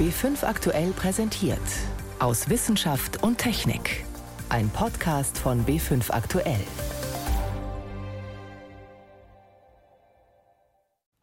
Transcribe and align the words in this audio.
B5 0.00 0.44
aktuell 0.46 0.92
präsentiert. 0.92 1.60
Aus 2.20 2.48
Wissenschaft 2.48 3.22
und 3.22 3.36
Technik. 3.36 4.06
Ein 4.48 4.70
Podcast 4.70 5.36
von 5.36 5.66
B5 5.66 6.10
aktuell. 6.10 6.64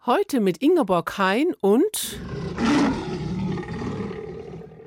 Heute 0.05 0.39
mit 0.41 0.59
Ingeborg 0.59 1.17
Hein 1.17 1.55
und. 1.59 2.19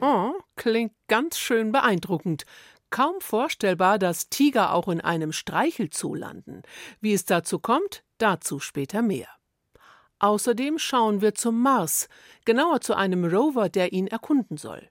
Oh, 0.01 0.35
klingt 0.55 0.93
ganz 1.09 1.37
schön 1.37 1.73
beeindruckend. 1.73 2.45
Kaum 2.91 3.21
vorstellbar, 3.21 3.99
dass 3.99 4.29
Tiger 4.29 4.73
auch 4.73 4.87
in 4.87 5.01
einem 5.01 5.33
Streichelzoo 5.33 6.15
landen. 6.15 6.63
Wie 7.01 7.13
es 7.13 7.25
dazu 7.25 7.59
kommt, 7.59 8.05
dazu 8.19 8.61
später 8.61 9.03
mehr. 9.03 9.40
Außerdem 10.21 10.79
schauen 10.79 11.23
wir 11.23 11.35
zum 11.35 11.61
Mars, 11.61 12.09
genauer 12.45 12.83
zu 12.83 12.95
einem 12.95 13.25
Rover, 13.25 13.69
der 13.69 13.93
ihn 13.93 14.07
erkunden 14.07 14.59
soll. 14.59 14.89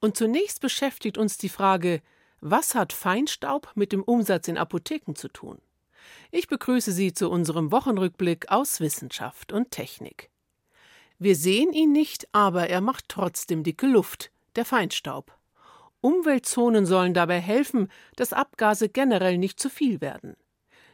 Und 0.00 0.16
zunächst 0.16 0.60
beschäftigt 0.60 1.18
uns 1.18 1.38
die 1.38 1.48
Frage, 1.48 2.02
was 2.40 2.74
hat 2.74 2.92
Feinstaub 2.92 3.70
mit 3.74 3.92
dem 3.92 4.02
Umsatz 4.02 4.48
in 4.48 4.58
Apotheken 4.58 5.14
zu 5.14 5.28
tun? 5.28 5.58
Ich 6.30 6.46
begrüße 6.46 6.92
Sie 6.92 7.12
zu 7.12 7.30
unserem 7.30 7.72
Wochenrückblick 7.72 8.50
aus 8.50 8.80
Wissenschaft 8.80 9.52
und 9.52 9.70
Technik. 9.70 10.30
Wir 11.18 11.36
sehen 11.36 11.72
ihn 11.72 11.92
nicht, 11.92 12.28
aber 12.32 12.68
er 12.68 12.80
macht 12.80 13.08
trotzdem 13.08 13.62
dicke 13.62 13.86
Luft, 13.86 14.30
der 14.56 14.64
Feinstaub. 14.64 15.36
Umweltzonen 16.00 16.86
sollen 16.86 17.12
dabei 17.12 17.40
helfen, 17.40 17.88
dass 18.16 18.32
Abgase 18.32 18.88
generell 18.88 19.36
nicht 19.36 19.60
zu 19.60 19.68
viel 19.68 20.00
werden. 20.00 20.36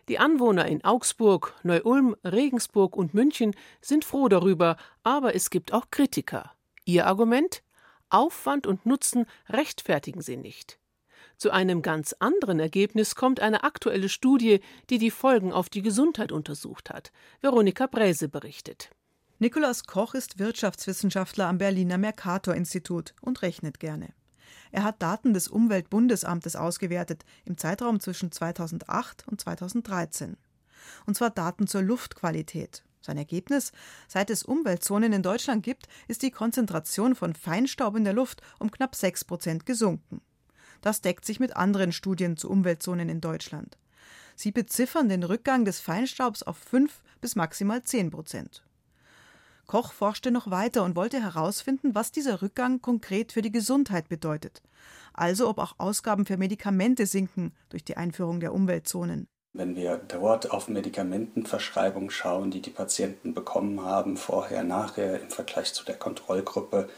Die 0.08 0.18
Anwohner 0.18 0.66
in 0.66 0.84
Augsburg, 0.84 1.54
Neu-Ulm, 1.64 2.16
Regensburg 2.22 2.96
und 2.96 3.12
München 3.12 3.54
sind 3.80 4.04
froh 4.04 4.28
darüber, 4.28 4.76
aber 5.02 5.34
es 5.34 5.50
gibt 5.50 5.72
auch 5.72 5.90
Kritiker. 5.90 6.52
Ihr 6.84 7.06
Argument? 7.06 7.62
Aufwand 8.08 8.68
und 8.68 8.86
Nutzen 8.86 9.26
rechtfertigen 9.48 10.20
sie 10.20 10.36
nicht. 10.36 10.78
Zu 11.36 11.50
einem 11.50 11.82
ganz 11.82 12.14
anderen 12.18 12.60
Ergebnis 12.60 13.16
kommt 13.16 13.40
eine 13.40 13.64
aktuelle 13.64 14.08
Studie, 14.08 14.60
die 14.90 14.98
die 14.98 15.10
Folgen 15.10 15.52
auf 15.52 15.68
die 15.68 15.82
Gesundheit 15.82 16.30
untersucht 16.30 16.90
hat. 16.90 17.10
Veronika 17.40 17.86
Bräse 17.86 18.28
berichtet. 18.28 18.90
Nikolaus 19.38 19.84
Koch 19.84 20.14
ist 20.14 20.38
Wirtschaftswissenschaftler 20.38 21.46
am 21.46 21.58
Berliner 21.58 21.98
Mercator 21.98 22.54
Institut 22.54 23.14
und 23.20 23.42
rechnet 23.42 23.80
gerne. 23.80 24.14
Er 24.72 24.84
hat 24.84 25.02
Daten 25.02 25.34
des 25.34 25.48
Umweltbundesamtes 25.48 26.56
ausgewertet 26.56 27.24
im 27.44 27.56
Zeitraum 27.56 28.00
zwischen 28.00 28.32
2008 28.32 29.26
und 29.28 29.40
2013. 29.40 30.36
Und 31.06 31.16
zwar 31.16 31.30
Daten 31.30 31.66
zur 31.66 31.82
Luftqualität. 31.82 32.84
Sein 33.00 33.18
Ergebnis: 33.18 33.72
Seit 34.08 34.30
es 34.30 34.42
Umweltzonen 34.42 35.12
in 35.12 35.22
Deutschland 35.22 35.62
gibt, 35.62 35.86
ist 36.08 36.22
die 36.22 36.30
Konzentration 36.30 37.14
von 37.14 37.34
Feinstaub 37.34 37.96
in 37.96 38.04
der 38.04 38.12
Luft 38.12 38.42
um 38.58 38.70
knapp 38.70 38.94
6 38.94 39.24
Prozent 39.24 39.66
gesunken. 39.66 40.20
Das 40.80 41.00
deckt 41.00 41.24
sich 41.24 41.40
mit 41.40 41.56
anderen 41.56 41.92
Studien 41.92 42.36
zu 42.36 42.50
Umweltzonen 42.50 43.08
in 43.08 43.20
Deutschland. 43.20 43.78
Sie 44.34 44.52
beziffern 44.52 45.08
den 45.08 45.22
Rückgang 45.22 45.64
des 45.64 45.80
Feinstaubs 45.80 46.42
auf 46.42 46.58
5 46.58 47.02
bis 47.20 47.36
maximal 47.36 47.82
10 47.82 48.10
Prozent. 48.10 48.62
Koch 49.66 49.92
forschte 49.92 50.30
noch 50.30 50.50
weiter 50.50 50.84
und 50.84 50.96
wollte 50.96 51.20
herausfinden, 51.20 51.94
was 51.94 52.12
dieser 52.12 52.42
Rückgang 52.42 52.80
konkret 52.80 53.32
für 53.32 53.42
die 53.42 53.52
Gesundheit 53.52 54.08
bedeutet. 54.08 54.62
Also 55.12 55.48
ob 55.48 55.58
auch 55.58 55.74
Ausgaben 55.78 56.26
für 56.26 56.36
Medikamente 56.36 57.06
sinken 57.06 57.52
durch 57.68 57.84
die 57.84 57.96
Einführung 57.96 58.40
der 58.40 58.54
Umweltzonen. 58.54 59.28
Wenn 59.52 59.74
wir 59.74 59.96
dort 59.96 60.50
auf 60.50 60.68
Medikamentenverschreibungen 60.68 62.10
schauen, 62.10 62.50
die 62.50 62.60
die 62.60 62.70
Patienten 62.70 63.32
bekommen 63.32 63.80
haben, 63.80 64.18
vorher, 64.18 64.62
nachher 64.62 65.20
im 65.20 65.30
Vergleich 65.30 65.72
zu 65.72 65.84
der 65.84 65.96
Kontrollgruppe, 65.96 66.90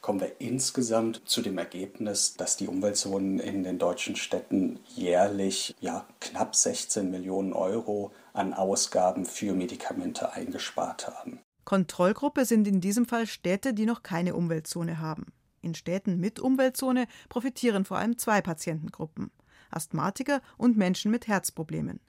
kommen 0.00 0.20
wir 0.20 0.40
insgesamt 0.40 1.20
zu 1.26 1.42
dem 1.42 1.58
Ergebnis, 1.58 2.34
dass 2.34 2.56
die 2.56 2.66
Umweltzonen 2.66 3.40
in 3.40 3.62
den 3.62 3.78
deutschen 3.78 4.16
Städten 4.16 4.80
jährlich 4.94 5.76
ja, 5.80 6.06
knapp 6.20 6.56
16 6.56 7.10
Millionen 7.10 7.52
Euro 7.52 8.12
an 8.32 8.54
Ausgaben 8.54 9.26
für 9.26 9.52
Medikamente 9.52 10.32
eingespart 10.32 11.08
haben. 11.08 11.40
Kontrollgruppe 11.68 12.46
sind 12.46 12.66
in 12.66 12.80
diesem 12.80 13.04
Fall 13.04 13.26
Städte, 13.26 13.74
die 13.74 13.84
noch 13.84 14.02
keine 14.02 14.34
Umweltzone 14.34 15.00
haben. 15.00 15.26
In 15.60 15.74
Städten 15.74 16.18
mit 16.18 16.40
Umweltzone 16.40 17.06
profitieren 17.28 17.84
vor 17.84 17.98
allem 17.98 18.16
zwei 18.16 18.40
Patientengruppen 18.40 19.30
Asthmatiker 19.70 20.40
und 20.56 20.78
Menschen 20.78 21.10
mit 21.10 21.28
Herzproblemen. 21.28 22.00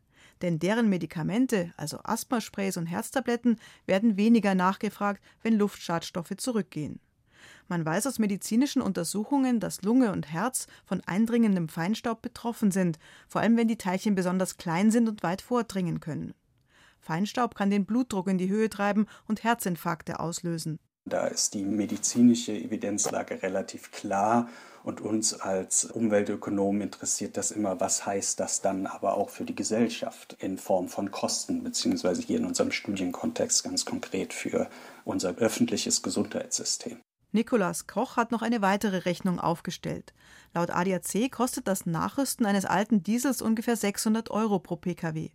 Denn 0.41 0.59
deren 0.59 0.87
Medikamente, 0.87 1.73
also 1.75 1.99
Asthmasprays 2.05 2.77
und 2.77 2.85
Herztabletten, 2.85 3.59
werden 3.85 4.15
weniger 4.15 4.55
nachgefragt, 4.55 5.21
wenn 5.43 5.57
Luftschadstoffe 5.57 6.37
zurückgehen. 6.37 7.01
Man 7.67 7.85
weiß 7.85 8.07
aus 8.07 8.17
medizinischen 8.17 8.81
Untersuchungen, 8.81 9.59
dass 9.59 9.81
Lunge 9.81 10.13
und 10.13 10.31
Herz 10.31 10.67
von 10.85 11.01
eindringendem 11.01 11.67
Feinstaub 11.67 12.21
betroffen 12.21 12.71
sind, 12.71 12.97
vor 13.27 13.41
allem 13.41 13.57
wenn 13.57 13.67
die 13.67 13.77
Teilchen 13.77 14.15
besonders 14.15 14.55
klein 14.55 14.89
sind 14.89 15.09
und 15.09 15.21
weit 15.21 15.41
vordringen 15.41 15.99
können. 15.99 16.33
Feinstaub 17.01 17.55
kann 17.55 17.69
den 17.69 17.85
Blutdruck 17.85 18.27
in 18.27 18.37
die 18.37 18.49
Höhe 18.49 18.69
treiben 18.69 19.07
und 19.27 19.43
Herzinfarkte 19.43 20.19
auslösen. 20.19 20.79
Da 21.05 21.27
ist 21.27 21.55
die 21.55 21.63
medizinische 21.63 22.53
Evidenzlage 22.53 23.41
relativ 23.41 23.91
klar 23.91 24.47
und 24.83 25.01
uns 25.01 25.33
als 25.33 25.85
Umweltökonomen 25.85 26.81
interessiert 26.81 27.35
das 27.35 27.51
immer, 27.51 27.79
was 27.79 28.05
heißt 28.05 28.39
das 28.39 28.61
dann 28.61 28.85
aber 28.85 29.15
auch 29.15 29.29
für 29.29 29.43
die 29.43 29.55
Gesellschaft 29.55 30.37
in 30.39 30.57
Form 30.57 30.87
von 30.87 31.11
Kosten, 31.11 31.63
beziehungsweise 31.63 32.21
hier 32.21 32.37
in 32.37 32.45
unserem 32.45 32.71
Studienkontext 32.71 33.63
ganz 33.63 33.85
konkret 33.85 34.33
für 34.33 34.69
unser 35.03 35.35
öffentliches 35.35 36.01
Gesundheitssystem. 36.01 36.99
Nikolaus 37.31 37.85
Koch 37.85 38.17
hat 38.17 38.31
noch 38.31 38.41
eine 38.41 38.61
weitere 38.61 38.97
Rechnung 38.97 39.39
aufgestellt. 39.39 40.13
Laut 40.53 40.71
ADAC 40.71 41.31
kostet 41.31 41.67
das 41.67 41.85
Nachrüsten 41.85 42.45
eines 42.45 42.65
alten 42.65 43.03
Diesels 43.03 43.41
ungefähr 43.41 43.75
600 43.75 44.31
Euro 44.31 44.59
pro 44.59 44.77
Pkw. 44.77 45.29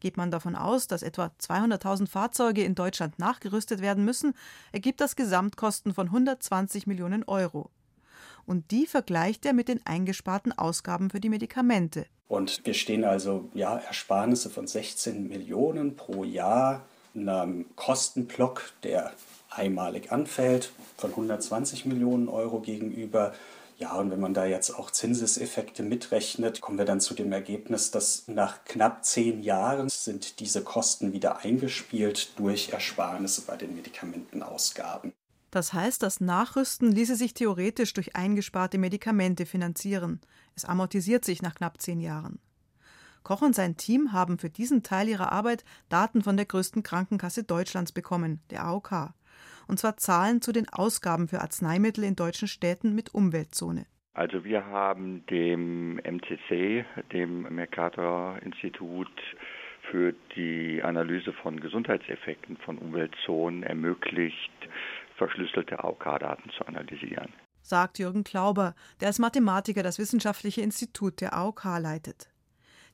Geht 0.00 0.16
man 0.16 0.30
davon 0.30 0.56
aus, 0.56 0.86
dass 0.86 1.02
etwa 1.02 1.30
200.000 1.40 2.08
Fahrzeuge 2.08 2.64
in 2.64 2.74
Deutschland 2.74 3.18
nachgerüstet 3.18 3.80
werden 3.80 4.04
müssen, 4.04 4.34
ergibt 4.72 5.00
das 5.00 5.14
Gesamtkosten 5.14 5.94
von 5.94 6.06
120 6.06 6.86
Millionen 6.86 7.22
Euro. 7.24 7.70
Und 8.46 8.70
die 8.70 8.86
vergleicht 8.86 9.44
er 9.46 9.52
mit 9.52 9.68
den 9.68 9.84
eingesparten 9.86 10.56
Ausgaben 10.56 11.10
für 11.10 11.20
die 11.20 11.28
Medikamente. 11.28 12.06
Und 12.28 12.64
wir 12.64 12.74
stehen 12.74 13.04
also 13.04 13.50
ja 13.54 13.76
Ersparnisse 13.76 14.50
von 14.50 14.66
16 14.66 15.28
Millionen 15.28 15.96
pro 15.96 16.24
Jahr, 16.24 16.86
einem 17.14 17.66
Kostenblock, 17.76 18.72
der 18.82 19.12
einmalig 19.50 20.12
anfällt, 20.12 20.72
von 20.96 21.10
120 21.10 21.86
Millionen 21.86 22.28
Euro 22.28 22.60
gegenüber 22.60 23.34
ja, 23.80 23.94
und 23.94 24.10
wenn 24.10 24.20
man 24.20 24.34
da 24.34 24.44
jetzt 24.44 24.78
auch 24.78 24.90
Zinseseffekte 24.90 25.82
mitrechnet, 25.82 26.60
kommen 26.60 26.76
wir 26.76 26.84
dann 26.84 27.00
zu 27.00 27.14
dem 27.14 27.32
Ergebnis, 27.32 27.90
dass 27.90 28.28
nach 28.28 28.62
knapp 28.66 29.06
zehn 29.06 29.42
Jahren 29.42 29.88
sind 29.88 30.38
diese 30.38 30.62
Kosten 30.62 31.14
wieder 31.14 31.38
eingespielt 31.38 32.38
durch 32.38 32.74
Ersparnisse 32.74 33.40
bei 33.46 33.56
den 33.56 33.74
Medikamentenausgaben. 33.74 35.14
Das 35.50 35.72
heißt, 35.72 36.02
das 36.02 36.20
Nachrüsten 36.20 36.92
ließe 36.92 37.16
sich 37.16 37.32
theoretisch 37.32 37.94
durch 37.94 38.14
eingesparte 38.14 38.76
Medikamente 38.76 39.46
finanzieren. 39.46 40.20
Es 40.54 40.66
amortisiert 40.66 41.24
sich 41.24 41.40
nach 41.40 41.54
knapp 41.54 41.80
zehn 41.80 42.00
Jahren. 42.00 42.38
Koch 43.22 43.40
und 43.40 43.54
sein 43.54 43.78
Team 43.78 44.12
haben 44.12 44.38
für 44.38 44.50
diesen 44.50 44.82
Teil 44.82 45.08
ihrer 45.08 45.32
Arbeit 45.32 45.64
Daten 45.88 46.22
von 46.22 46.36
der 46.36 46.44
größten 46.44 46.82
Krankenkasse 46.82 47.44
Deutschlands 47.44 47.92
bekommen, 47.92 48.42
der 48.50 48.64
AOK 48.66 49.14
und 49.70 49.78
zwar 49.78 49.96
Zahlen 49.96 50.42
zu 50.42 50.52
den 50.52 50.68
Ausgaben 50.68 51.28
für 51.28 51.40
Arzneimittel 51.40 52.04
in 52.04 52.16
deutschen 52.16 52.48
Städten 52.48 52.94
mit 52.94 53.14
Umweltzone. 53.14 53.86
Also 54.12 54.44
wir 54.44 54.66
haben 54.66 55.24
dem 55.26 55.98
MCC, 55.98 56.84
dem 57.12 57.42
Mercator-Institut, 57.54 59.08
für 59.90 60.14
die 60.36 60.82
Analyse 60.82 61.32
von 61.32 61.58
Gesundheitseffekten 61.58 62.56
von 62.58 62.78
Umweltzonen 62.78 63.62
ermöglicht, 63.62 64.52
verschlüsselte 65.16 65.82
AOK-Daten 65.82 66.50
zu 66.50 66.66
analysieren. 66.66 67.32
Sagt 67.62 67.98
Jürgen 67.98 68.24
Klauber, 68.24 68.74
der 69.00 69.08
als 69.08 69.18
Mathematiker 69.18 69.82
das 69.82 69.98
wissenschaftliche 69.98 70.62
Institut 70.62 71.20
der 71.20 71.34
AOK 71.34 71.64
leitet. 71.78 72.28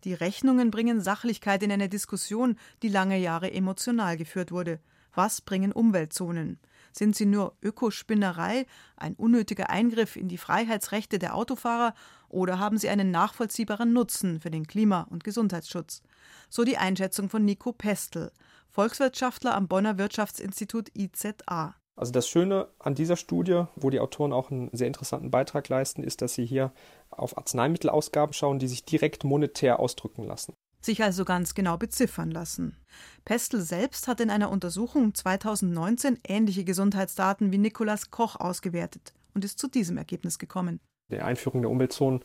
Die 0.05 0.15
Rechnungen 0.15 0.71
bringen 0.71 1.01
Sachlichkeit 1.01 1.63
in 1.63 1.73
eine 1.73 1.89
Diskussion, 1.89 2.57
die 2.83 2.89
lange 2.89 3.19
Jahre 3.19 3.53
emotional 3.53 4.17
geführt 4.17 4.53
wurde. 4.53 4.81
Was 5.17 5.41
bringen 5.41 5.73
Umweltzonen? 5.73 6.61
Sind 6.93 7.17
sie 7.17 7.25
nur 7.25 7.57
Ökospinnerei, 7.63 8.67
ein 8.97 9.15
unnötiger 9.15 9.71
Eingriff 9.71 10.15
in 10.15 10.29
die 10.29 10.37
Freiheitsrechte 10.37 11.19
der 11.19 11.35
Autofahrer 11.35 11.95
oder 12.29 12.59
haben 12.59 12.77
sie 12.77 12.91
einen 12.91 13.11
nachvollziehbaren 13.11 13.95
Nutzen 13.95 14.41
für 14.41 14.51
den 14.51 14.67
Klima- 14.67 15.07
und 15.09 15.25
Gesundheitsschutz? 15.25 16.03
So 16.51 16.65
die 16.65 16.77
Einschätzung 16.77 17.31
von 17.31 17.47
Nico 17.47 17.73
Pestel, 17.73 18.31
Volkswirtschaftler 18.69 19.55
am 19.55 19.69
Bonner 19.69 19.97
Wirtschaftsinstitut 19.97 20.91
IZA. 20.95 21.75
Also 21.97 22.13
das 22.13 22.29
Schöne 22.29 22.69
an 22.79 22.95
dieser 22.95 23.17
Studie, 23.17 23.65
wo 23.75 23.89
die 23.89 24.01
Autoren 24.01 24.35
auch 24.35 24.51
einen 24.51 24.69
sehr 24.75 24.87
interessanten 24.87 25.31
Beitrag 25.31 25.71
leisten, 25.71 26.05
ist, 26.05 26.21
dass 26.21 26.35
sie 26.35 26.45
hier 26.45 26.73
auf 27.09 27.39
Arzneimittelausgaben 27.39 28.35
schauen, 28.35 28.59
die 28.59 28.69
sich 28.69 28.85
direkt 28.85 29.25
monetär 29.25 29.81
ausdrücken 29.81 30.25
lassen. 30.25 30.53
Sich 30.87 31.03
also 31.03 31.25
ganz 31.25 31.55
genau 31.55 31.77
beziffern 31.77 32.31
lassen. 32.31 32.77
Pestel 33.25 33.61
selbst 33.61 34.09
hat 34.09 34.21
in 34.21 34.31
einer 34.31 34.51
Untersuchung 34.51 35.15
2019 35.15 36.19
ähnliche 36.27 36.65
Gesundheitsdaten 36.65 37.53
wie 37.53 37.59
Nikolaus 37.59 38.11
Koch 38.11 38.37
ausgewertet 38.37 39.13
und 39.35 39.45
ist 39.45 39.59
zu 39.59 39.69
diesem 39.69 39.99
Ergebnis 39.99 40.39
gekommen. 40.39 40.81
Die 41.11 41.21
Einführung 41.21 41.63
der 41.63 41.71
Umweltzonen 41.71 42.23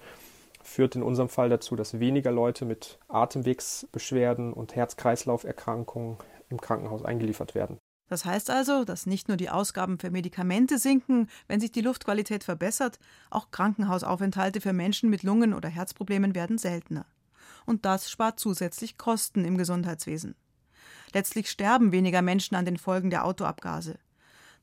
führt 0.63 0.95
in 0.95 1.03
unserem 1.03 1.29
Fall 1.29 1.49
dazu, 1.49 1.75
dass 1.75 1.99
weniger 1.99 2.31
Leute 2.31 2.65
mit 2.65 2.99
Atemwegsbeschwerden 3.09 4.53
und 4.53 4.75
Herz-Kreislauf-Erkrankungen 4.75 6.17
im 6.49 6.61
Krankenhaus 6.61 7.03
eingeliefert 7.03 7.55
werden. 7.55 7.77
Das 8.07 8.25
heißt 8.25 8.49
also, 8.49 8.83
dass 8.83 9.05
nicht 9.05 9.29
nur 9.29 9.37
die 9.37 9.49
Ausgaben 9.49 9.97
für 9.97 10.11
Medikamente 10.11 10.77
sinken, 10.77 11.29
wenn 11.47 11.61
sich 11.61 11.71
die 11.71 11.81
Luftqualität 11.81 12.43
verbessert, 12.43 12.99
auch 13.29 13.51
Krankenhausaufenthalte 13.51 14.59
für 14.59 14.73
Menschen 14.73 15.09
mit 15.09 15.23
Lungen- 15.23 15.53
oder 15.53 15.69
Herzproblemen 15.69 16.35
werden 16.35 16.57
seltener. 16.57 17.05
Und 17.65 17.85
das 17.85 18.09
spart 18.09 18.39
zusätzlich 18.39 18.97
Kosten 18.97 19.45
im 19.45 19.57
Gesundheitswesen. 19.57 20.35
Letztlich 21.13 21.49
sterben 21.49 21.91
weniger 21.91 22.21
Menschen 22.21 22.55
an 22.55 22.65
den 22.65 22.77
Folgen 22.77 23.09
der 23.09 23.25
Autoabgase. 23.25 23.99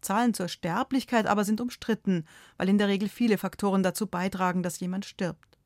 Zahlen 0.00 0.34
zur 0.34 0.48
Sterblichkeit 0.48 1.26
aber 1.26 1.44
sind 1.44 1.60
umstritten, 1.60 2.24
weil 2.56 2.68
in 2.68 2.78
der 2.78 2.88
Regel 2.88 3.08
viele 3.08 3.38
Faktoren 3.38 3.82
dazu 3.82 4.06
beitragen, 4.06 4.62
dass 4.62 4.80
jemand 4.80 5.04
stirbt. 5.04 5.58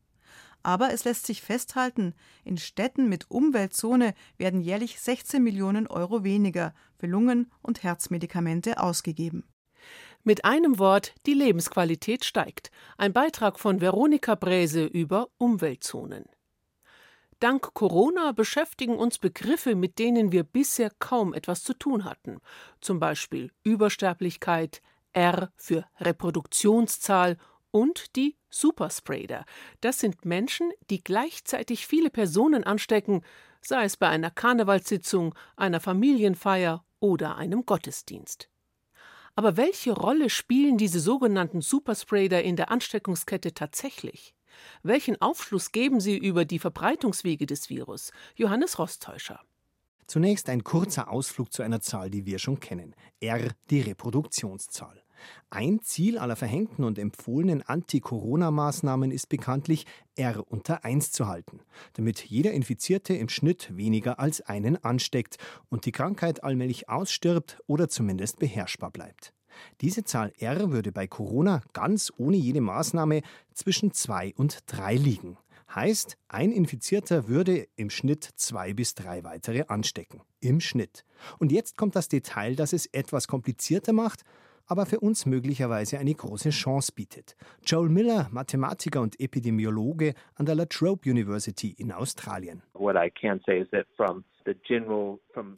Aber 0.62 0.92
es 0.92 1.04
lässt 1.04 1.26
sich 1.26 1.42
festhalten, 1.42 2.14
in 2.44 2.56
Städten 2.56 3.08
mit 3.08 3.30
Umweltzone 3.30 4.14
werden 4.38 4.60
jährlich 4.60 5.00
16 5.00 5.42
Millionen 5.42 5.86
Euro 5.88 6.22
weniger 6.22 6.72
für 6.98 7.06
Lungen- 7.06 7.50
und 7.62 7.82
Herzmedikamente 7.82 8.78
ausgegeben. 8.78 9.44
Mit 10.22 10.44
einem 10.44 10.78
Wort, 10.78 11.14
die 11.26 11.34
Lebensqualität 11.34 12.24
steigt. 12.24 12.70
Ein 12.96 13.12
Beitrag 13.12 13.58
von 13.58 13.80
Veronika 13.80 14.36
Bräse 14.36 14.84
über 14.84 15.28
Umweltzonen. 15.36 16.26
Dank 17.42 17.74
Corona 17.74 18.30
beschäftigen 18.30 18.96
uns 18.96 19.18
Begriffe, 19.18 19.74
mit 19.74 19.98
denen 19.98 20.30
wir 20.30 20.44
bisher 20.44 20.92
kaum 21.00 21.34
etwas 21.34 21.64
zu 21.64 21.74
tun 21.74 22.04
hatten. 22.04 22.38
Zum 22.80 23.00
Beispiel 23.00 23.50
Übersterblichkeit, 23.64 24.80
R 25.12 25.50
für 25.56 25.84
Reproduktionszahl 25.98 27.36
und 27.72 28.14
die 28.14 28.36
Superspreader. 28.48 29.44
Das 29.80 29.98
sind 29.98 30.24
Menschen, 30.24 30.70
die 30.88 31.02
gleichzeitig 31.02 31.88
viele 31.88 32.10
Personen 32.10 32.62
anstecken, 32.62 33.22
sei 33.60 33.86
es 33.86 33.96
bei 33.96 34.08
einer 34.08 34.30
Karnevalssitzung, 34.30 35.34
einer 35.56 35.80
Familienfeier 35.80 36.84
oder 37.00 37.34
einem 37.34 37.66
Gottesdienst. 37.66 38.50
Aber 39.34 39.56
welche 39.56 39.90
Rolle 39.90 40.30
spielen 40.30 40.78
diese 40.78 41.00
sogenannten 41.00 41.60
Superspreader 41.60 42.40
in 42.44 42.54
der 42.54 42.70
Ansteckungskette 42.70 43.52
tatsächlich? 43.52 44.32
Welchen 44.82 45.20
Aufschluss 45.20 45.72
geben 45.72 46.00
sie 46.00 46.16
über 46.16 46.44
die 46.44 46.58
Verbreitungswege 46.58 47.46
des 47.46 47.70
Virus? 47.70 48.12
Johannes 48.36 48.78
Rostäuscher. 48.78 49.40
Zunächst 50.06 50.48
ein 50.48 50.64
kurzer 50.64 51.10
Ausflug 51.10 51.52
zu 51.52 51.62
einer 51.62 51.80
Zahl, 51.80 52.10
die 52.10 52.26
wir 52.26 52.38
schon 52.38 52.60
kennen. 52.60 52.94
R, 53.20 53.50
die 53.70 53.80
Reproduktionszahl. 53.80 55.02
Ein 55.50 55.80
Ziel 55.80 56.18
aller 56.18 56.36
verhängten 56.36 56.84
und 56.84 56.98
empfohlenen 56.98 57.62
Anti-Corona-Maßnahmen 57.62 59.10
ist 59.10 59.28
bekanntlich, 59.28 59.86
R 60.16 60.44
unter 60.50 60.84
1 60.84 61.12
zu 61.12 61.28
halten, 61.28 61.60
damit 61.94 62.24
jeder 62.24 62.52
Infizierte 62.52 63.14
im 63.14 63.28
Schnitt 63.28 63.76
weniger 63.76 64.18
als 64.18 64.40
einen 64.40 64.82
ansteckt 64.82 65.38
und 65.70 65.86
die 65.86 65.92
Krankheit 65.92 66.42
allmählich 66.42 66.88
ausstirbt 66.88 67.62
oder 67.66 67.88
zumindest 67.88 68.38
beherrschbar 68.38 68.90
bleibt. 68.90 69.32
Diese 69.80 70.04
Zahl 70.04 70.32
R 70.38 70.70
würde 70.70 70.92
bei 70.92 71.06
Corona 71.06 71.62
ganz 71.72 72.12
ohne 72.16 72.36
jede 72.36 72.60
Maßnahme 72.60 73.22
zwischen 73.54 73.92
2 73.92 74.34
und 74.36 74.58
3 74.66 74.94
liegen. 74.94 75.36
Heißt, 75.74 76.18
ein 76.28 76.52
Infizierter 76.52 77.28
würde 77.28 77.66
im 77.76 77.88
Schnitt 77.88 78.24
zwei 78.36 78.74
bis 78.74 78.94
drei 78.94 79.24
weitere 79.24 79.64
anstecken. 79.68 80.20
Im 80.40 80.60
Schnitt. 80.60 81.06
Und 81.38 81.50
jetzt 81.50 81.78
kommt 81.78 81.96
das 81.96 82.08
Detail, 82.08 82.56
das 82.56 82.74
es 82.74 82.84
etwas 82.86 83.26
komplizierter 83.26 83.94
macht, 83.94 84.22
aber 84.66 84.84
für 84.84 85.00
uns 85.00 85.24
möglicherweise 85.24 85.98
eine 85.98 86.14
große 86.14 86.50
Chance 86.50 86.92
bietet. 86.94 87.36
Joel 87.64 87.88
Miller, 87.88 88.28
Mathematiker 88.30 89.00
und 89.00 89.18
Epidemiologe 89.18 90.14
an 90.34 90.46
der 90.46 90.56
La 90.56 90.66
Trobe 90.66 91.10
University 91.10 91.74
in 91.78 91.90
Australien. 91.90 92.62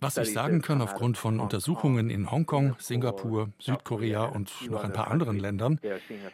Was 0.01 0.17
ich 0.17 0.33
sagen 0.33 0.63
kann 0.63 0.81
aufgrund 0.83 1.17
von 1.17 1.41
Untersuchungen 1.41 2.11
in 2.11 2.31
Hongkong, 2.31 2.77
Singapur, 2.79 3.51
Südkorea 3.59 4.25
und 4.25 4.71
noch 4.71 4.85
ein 4.85 4.93
paar 4.93 5.11
anderen 5.11 5.39
Ländern, 5.39 5.81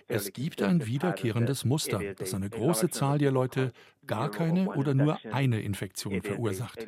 es 0.08 0.32
gibt 0.32 0.62
ein 0.62 0.87
wiederkehrendes 0.87 1.64
Muster, 1.64 2.00
dass 2.14 2.35
eine 2.35 2.50
große 2.50 2.91
Zahl 2.91 3.19
der 3.19 3.31
Leute 3.31 3.73
gar 4.06 4.31
keine 4.31 4.69
oder 4.75 4.94
nur 4.94 5.19
eine 5.32 5.61
Infektion 5.61 6.23
verursacht. 6.23 6.87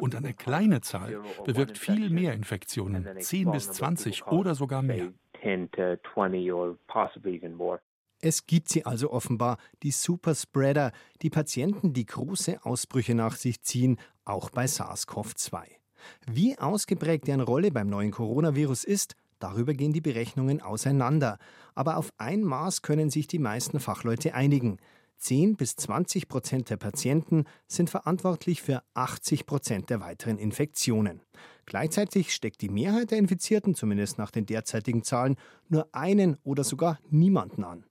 Und 0.00 0.14
eine 0.14 0.34
kleine 0.34 0.80
Zahl 0.80 1.22
bewirkt 1.44 1.78
viel 1.78 2.10
mehr 2.10 2.32
Infektionen, 2.32 3.08
10 3.18 3.50
bis 3.50 3.70
20 3.72 4.26
oder 4.26 4.54
sogar 4.54 4.82
mehr. 4.82 5.12
10 8.24 8.32
to 8.32 8.32
20 8.32 8.32
or 8.32 8.32
possibly 8.32 8.32
even 8.32 8.32
more. 8.32 8.32
Es 8.32 8.46
gibt 8.46 8.68
sie 8.70 8.86
also 8.86 9.10
offenbar, 9.10 9.58
die 9.82 9.90
Superspreader, 9.90 10.92
die 11.20 11.28
Patienten, 11.28 11.92
die 11.92 12.06
große 12.06 12.64
Ausbrüche 12.64 13.14
nach 13.14 13.36
sich 13.36 13.60
ziehen, 13.60 13.98
auch 14.24 14.48
bei 14.48 14.64
SARS-CoV-2. 14.64 15.62
Wie 16.26 16.58
ausgeprägt 16.58 17.26
deren 17.26 17.42
Rolle 17.42 17.70
beim 17.70 17.88
neuen 17.90 18.12
Coronavirus 18.12 18.84
ist, 18.84 19.14
darüber 19.40 19.74
gehen 19.74 19.92
die 19.92 20.00
Berechnungen 20.00 20.62
auseinander. 20.62 21.38
Aber 21.74 21.98
auf 21.98 22.14
ein 22.16 22.42
Maß 22.42 22.80
können 22.80 23.10
sich 23.10 23.26
die 23.26 23.38
meisten 23.38 23.78
Fachleute 23.78 24.34
einigen. 24.34 24.78
10 25.18 25.56
bis 25.56 25.76
20 25.76 26.28
Prozent 26.28 26.70
der 26.70 26.78
Patienten 26.78 27.44
sind 27.66 27.90
verantwortlich 27.90 28.62
für 28.62 28.82
80 28.94 29.44
Prozent 29.44 29.90
der 29.90 30.00
weiteren 30.00 30.38
Infektionen. 30.38 31.20
Gleichzeitig 31.66 32.34
steckt 32.34 32.62
die 32.62 32.70
Mehrheit 32.70 33.10
der 33.10 33.18
Infizierten, 33.18 33.74
zumindest 33.74 34.16
nach 34.16 34.30
den 34.30 34.46
derzeitigen 34.46 35.02
Zahlen, 35.02 35.36
nur 35.68 35.88
einen 35.92 36.38
oder 36.42 36.64
sogar 36.64 36.98
niemanden 37.10 37.64
an. 37.64 37.84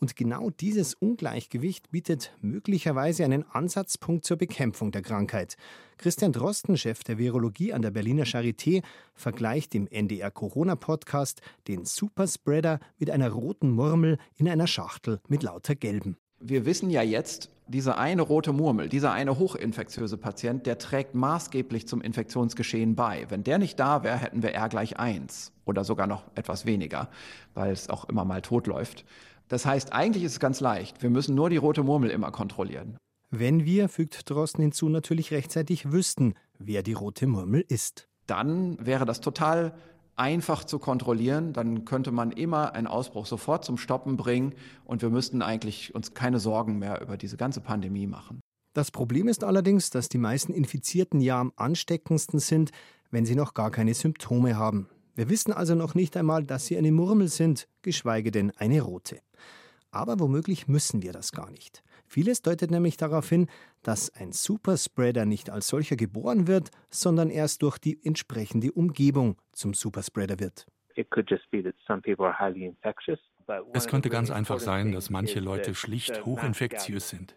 Und 0.00 0.16
genau 0.16 0.50
dieses 0.50 0.94
Ungleichgewicht 0.94 1.90
bietet 1.90 2.32
möglicherweise 2.40 3.24
einen 3.24 3.44
Ansatzpunkt 3.50 4.24
zur 4.24 4.36
Bekämpfung 4.36 4.92
der 4.92 5.02
Krankheit. 5.02 5.56
Christian 5.98 6.32
Drosten, 6.32 6.76
Chef 6.76 7.04
der 7.04 7.18
Virologie 7.18 7.72
an 7.72 7.82
der 7.82 7.90
Berliner 7.90 8.24
Charité, 8.24 8.82
vergleicht 9.14 9.74
im 9.74 9.86
NDR 9.86 10.30
Corona 10.30 10.76
Podcast 10.76 11.40
den 11.68 11.84
Superspreader 11.84 12.80
mit 12.98 13.10
einer 13.10 13.30
roten 13.30 13.70
Murmel 13.70 14.18
in 14.36 14.48
einer 14.48 14.66
Schachtel 14.66 15.20
mit 15.28 15.42
lauter 15.42 15.74
gelben 15.74 16.16
wir 16.40 16.66
wissen 16.66 16.90
ja 16.90 17.02
jetzt, 17.02 17.50
diese 17.68 17.98
eine 17.98 18.22
rote 18.22 18.52
Murmel, 18.52 18.88
dieser 18.88 19.12
eine 19.12 19.38
hochinfektiöse 19.38 20.16
Patient, 20.18 20.66
der 20.66 20.78
trägt 20.78 21.14
maßgeblich 21.14 21.88
zum 21.88 22.00
Infektionsgeschehen 22.00 22.94
bei. 22.94 23.26
Wenn 23.28 23.42
der 23.42 23.58
nicht 23.58 23.80
da 23.80 24.04
wäre, 24.04 24.18
hätten 24.18 24.42
wir 24.42 24.52
R 24.52 24.68
gleich 24.68 24.98
1 24.98 25.52
oder 25.64 25.82
sogar 25.82 26.06
noch 26.06 26.24
etwas 26.36 26.64
weniger, 26.64 27.08
weil 27.54 27.72
es 27.72 27.90
auch 27.90 28.04
immer 28.04 28.24
mal 28.24 28.42
tot 28.42 28.68
läuft. 28.68 29.04
Das 29.48 29.64
heißt, 29.66 29.92
eigentlich 29.92 30.24
ist 30.24 30.32
es 30.32 30.40
ganz 30.40 30.60
leicht. 30.60 31.02
Wir 31.02 31.10
müssen 31.10 31.34
nur 31.34 31.50
die 31.50 31.56
rote 31.56 31.82
Murmel 31.82 32.10
immer 32.10 32.32
kontrollieren. 32.32 32.96
Wenn 33.30 33.64
wir, 33.64 33.88
fügt 33.88 34.28
Drosten 34.30 34.62
hinzu, 34.62 34.88
natürlich 34.88 35.32
rechtzeitig 35.32 35.90
wüssten, 35.90 36.34
wer 36.58 36.82
die 36.82 36.92
rote 36.92 37.26
Murmel 37.26 37.64
ist. 37.68 38.08
Dann 38.26 38.84
wäre 38.84 39.04
das 39.04 39.20
total 39.20 39.74
einfach 40.16 40.64
zu 40.64 40.78
kontrollieren, 40.78 41.52
dann 41.52 41.84
könnte 41.84 42.10
man 42.10 42.32
immer 42.32 42.74
einen 42.74 42.86
Ausbruch 42.86 43.26
sofort 43.26 43.64
zum 43.64 43.76
Stoppen 43.76 44.16
bringen 44.16 44.54
und 44.84 45.02
wir 45.02 45.10
müssten 45.10 45.42
eigentlich 45.42 45.94
uns 45.94 46.14
keine 46.14 46.38
Sorgen 46.40 46.78
mehr 46.78 47.02
über 47.02 47.16
diese 47.16 47.36
ganze 47.36 47.60
Pandemie 47.60 48.06
machen. 48.06 48.40
Das 48.72 48.90
Problem 48.90 49.28
ist 49.28 49.44
allerdings, 49.44 49.90
dass 49.90 50.08
die 50.08 50.18
meisten 50.18 50.52
Infizierten 50.52 51.20
ja 51.20 51.40
am 51.40 51.52
ansteckendsten 51.56 52.40
sind, 52.40 52.70
wenn 53.10 53.26
sie 53.26 53.34
noch 53.34 53.54
gar 53.54 53.70
keine 53.70 53.94
Symptome 53.94 54.56
haben. 54.56 54.88
Wir 55.16 55.30
wissen 55.30 55.54
also 55.54 55.74
noch 55.74 55.94
nicht 55.94 56.14
einmal, 56.18 56.44
dass 56.44 56.66
sie 56.66 56.76
eine 56.76 56.92
Murmel 56.92 57.28
sind, 57.28 57.68
geschweige 57.80 58.30
denn 58.30 58.52
eine 58.58 58.82
rote. 58.82 59.22
Aber 59.90 60.20
womöglich 60.20 60.68
müssen 60.68 61.02
wir 61.02 61.12
das 61.12 61.32
gar 61.32 61.50
nicht. 61.50 61.82
Vieles 62.06 62.42
deutet 62.42 62.70
nämlich 62.70 62.98
darauf 62.98 63.26
hin, 63.26 63.46
dass 63.82 64.10
ein 64.14 64.32
Superspreader 64.32 65.24
nicht 65.24 65.48
als 65.48 65.68
solcher 65.68 65.96
geboren 65.96 66.46
wird, 66.46 66.70
sondern 66.90 67.30
erst 67.30 67.62
durch 67.62 67.78
die 67.78 67.98
entsprechende 68.04 68.70
Umgebung 68.72 69.38
zum 69.52 69.72
Superspreader 69.72 70.38
wird. 70.38 70.66
It 70.96 71.10
could 71.10 71.30
just 71.30 71.50
be 71.50 71.62
that 71.62 71.74
some 71.86 72.02
people 72.02 72.26
are 72.26 72.38
highly 72.38 72.66
infectious 72.66 73.18
es 73.72 73.86
könnte 73.86 74.10
ganz 74.10 74.30
einfach 74.30 74.60
sein, 74.60 74.92
dass 74.92 75.10
manche 75.10 75.40
Leute 75.40 75.74
schlicht 75.74 76.24
hochinfektiös 76.24 77.08
sind. 77.08 77.36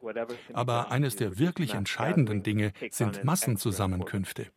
Aber 0.54 0.92
eines 0.92 1.16
der 1.16 1.38
wirklich 1.38 1.74
entscheidenden 1.74 2.44
Dinge 2.44 2.74
sind 2.90 3.24
Massenzusammenkünfte. 3.24 4.48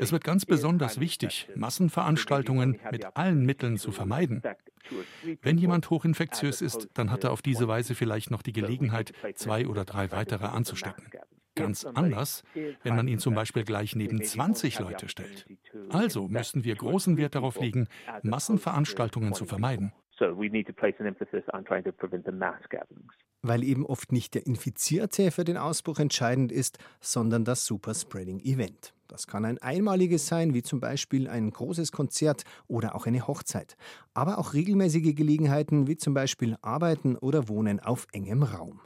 Es 0.00 0.12
wird 0.12 0.24
ganz 0.24 0.46
besonders 0.46 1.00
wichtig, 1.00 1.48
Massenveranstaltungen 1.54 2.80
mit 2.90 3.16
allen 3.16 3.44
Mitteln 3.44 3.78
zu 3.78 3.92
vermeiden. 3.92 4.42
Wenn 5.42 5.58
jemand 5.58 5.90
hochinfektiös 5.90 6.62
ist, 6.62 6.88
dann 6.94 7.10
hat 7.10 7.24
er 7.24 7.32
auf 7.32 7.42
diese 7.42 7.68
Weise 7.68 7.94
vielleicht 7.94 8.30
noch 8.30 8.42
die 8.42 8.52
Gelegenheit, 8.52 9.12
zwei 9.34 9.66
oder 9.66 9.84
drei 9.84 10.10
weitere 10.10 10.46
anzustecken. 10.46 11.06
Ganz 11.56 11.84
anders, 11.84 12.42
wenn 12.54 12.96
man 12.96 13.08
ihn 13.08 13.18
zum 13.18 13.34
Beispiel 13.34 13.64
gleich 13.64 13.94
neben 13.96 14.22
20 14.22 14.78
Leute 14.78 15.08
stellt. 15.08 15.46
Also 15.88 16.28
müssen 16.28 16.64
wir 16.64 16.74
großen 16.76 17.16
Wert 17.16 17.34
darauf 17.34 17.60
legen, 17.60 17.88
Massenveranstaltungen 18.22 19.34
zu 19.34 19.44
vermeiden. 19.44 19.92
So 20.20 20.26
we 20.26 20.48
need 20.48 20.68
to 20.68 20.72
place 20.72 20.94
an 21.00 21.06
emphasis 21.06 21.42
on 21.52 21.64
trying 21.64 21.82
to 21.84 21.92
prevent 21.92 22.24
the 22.26 22.32
mass 22.32 22.60
gatherings. 22.68 23.12
weil 23.42 23.64
eben 23.64 23.86
oft 23.86 24.12
nicht 24.12 24.34
der 24.34 24.46
Infizierte 24.46 25.30
für 25.30 25.44
den 25.44 25.56
Ausbruch 25.56 25.98
entscheidend 25.98 26.52
ist, 26.52 26.78
sondern 27.00 27.44
das 27.44 27.64
Superspreading-Event. 27.64 28.92
Das 29.08 29.26
kann 29.26 29.44
ein 29.44 29.58
einmaliges 29.58 30.26
sein, 30.26 30.54
wie 30.54 30.62
zum 30.62 30.78
Beispiel 30.78 31.28
ein 31.28 31.50
großes 31.50 31.90
Konzert 31.90 32.44
oder 32.68 32.94
auch 32.94 33.06
eine 33.06 33.26
Hochzeit. 33.26 33.76
Aber 34.14 34.38
auch 34.38 34.52
regelmäßige 34.52 35.14
Gelegenheiten, 35.14 35.86
wie 35.88 35.96
zum 35.96 36.14
Beispiel 36.14 36.56
Arbeiten 36.62 37.16
oder 37.16 37.48
Wohnen 37.48 37.80
auf 37.80 38.06
engem 38.12 38.42
Raum. 38.42 38.80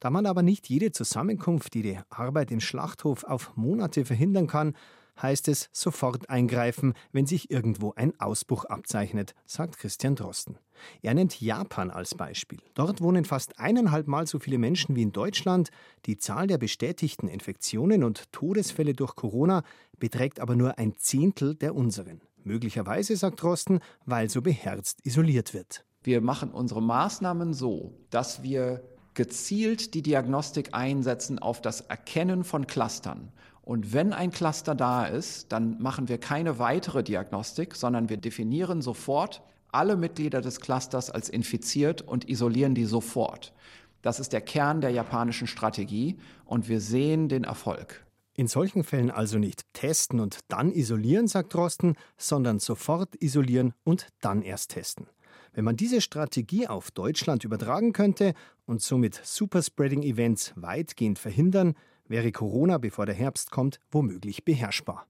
Da 0.00 0.10
man 0.10 0.26
aber 0.26 0.42
nicht 0.42 0.68
jede 0.68 0.90
Zusammenkunft, 0.90 1.74
die 1.74 1.98
Arbeit 2.10 2.50
im 2.50 2.60
Schlachthof 2.60 3.24
auf 3.24 3.56
Monate 3.56 4.04
verhindern 4.04 4.46
kann, 4.46 4.74
heißt 5.20 5.48
es 5.48 5.68
sofort 5.72 6.28
eingreifen, 6.30 6.94
wenn 7.12 7.26
sich 7.26 7.50
irgendwo 7.50 7.92
ein 7.96 8.18
Ausbruch 8.20 8.64
abzeichnet, 8.64 9.34
sagt 9.46 9.78
Christian 9.78 10.16
Drosten. 10.16 10.58
Er 11.02 11.14
nennt 11.14 11.40
Japan 11.40 11.90
als 11.90 12.14
Beispiel. 12.14 12.60
Dort 12.74 13.00
wohnen 13.00 13.24
fast 13.24 13.58
eineinhalb 13.58 14.06
Mal 14.06 14.26
so 14.26 14.38
viele 14.38 14.58
Menschen 14.58 14.96
wie 14.96 15.02
in 15.02 15.12
Deutschland. 15.12 15.70
Die 16.06 16.18
Zahl 16.18 16.46
der 16.46 16.58
bestätigten 16.58 17.28
Infektionen 17.28 18.04
und 18.04 18.32
Todesfälle 18.32 18.92
durch 18.92 19.14
Corona 19.14 19.62
beträgt 19.98 20.40
aber 20.40 20.56
nur 20.56 20.78
ein 20.78 20.96
Zehntel 20.96 21.54
der 21.54 21.74
unseren. 21.74 22.20
Möglicherweise, 22.42 23.16
sagt 23.16 23.42
Drosten, 23.42 23.80
weil 24.04 24.28
so 24.28 24.42
beherzt 24.42 25.00
isoliert 25.04 25.54
wird. 25.54 25.84
Wir 26.02 26.20
machen 26.20 26.50
unsere 26.50 26.82
Maßnahmen 26.82 27.54
so, 27.54 27.94
dass 28.10 28.42
wir 28.42 28.82
gezielt 29.14 29.94
die 29.94 30.02
Diagnostik 30.02 30.70
einsetzen 30.72 31.38
auf 31.38 31.62
das 31.62 31.80
Erkennen 31.80 32.44
von 32.44 32.66
Clustern. 32.66 33.32
Und 33.64 33.94
wenn 33.94 34.12
ein 34.12 34.30
Cluster 34.30 34.74
da 34.74 35.06
ist, 35.06 35.50
dann 35.50 35.80
machen 35.80 36.08
wir 36.08 36.18
keine 36.18 36.58
weitere 36.58 37.02
Diagnostik, 37.02 37.74
sondern 37.74 38.10
wir 38.10 38.18
definieren 38.18 38.82
sofort 38.82 39.42
alle 39.72 39.96
Mitglieder 39.96 40.42
des 40.42 40.60
Clusters 40.60 41.10
als 41.10 41.30
infiziert 41.30 42.02
und 42.02 42.28
isolieren 42.28 42.74
die 42.74 42.84
sofort. 42.84 43.54
Das 44.02 44.20
ist 44.20 44.34
der 44.34 44.42
Kern 44.42 44.82
der 44.82 44.90
japanischen 44.90 45.46
Strategie 45.46 46.18
und 46.44 46.68
wir 46.68 46.78
sehen 46.78 47.30
den 47.30 47.44
Erfolg. 47.44 48.04
In 48.34 48.48
solchen 48.48 48.84
Fällen 48.84 49.10
also 49.10 49.38
nicht 49.38 49.62
testen 49.72 50.20
und 50.20 50.40
dann 50.48 50.70
isolieren, 50.70 51.26
sagt 51.26 51.54
Drosten, 51.54 51.96
sondern 52.18 52.58
sofort 52.58 53.14
isolieren 53.20 53.72
und 53.82 54.08
dann 54.20 54.42
erst 54.42 54.72
testen. 54.72 55.06
Wenn 55.54 55.64
man 55.64 55.76
diese 55.76 56.02
Strategie 56.02 56.66
auf 56.66 56.90
Deutschland 56.90 57.44
übertragen 57.44 57.92
könnte 57.92 58.34
und 58.66 58.82
somit 58.82 59.20
Superspreading-Events 59.22 60.52
weitgehend 60.56 61.18
verhindern, 61.18 61.74
wäre 62.06 62.32
Corona, 62.32 62.78
bevor 62.78 63.06
der 63.06 63.14
Herbst 63.14 63.50
kommt, 63.50 63.80
womöglich 63.90 64.44
beherrschbar. 64.44 65.06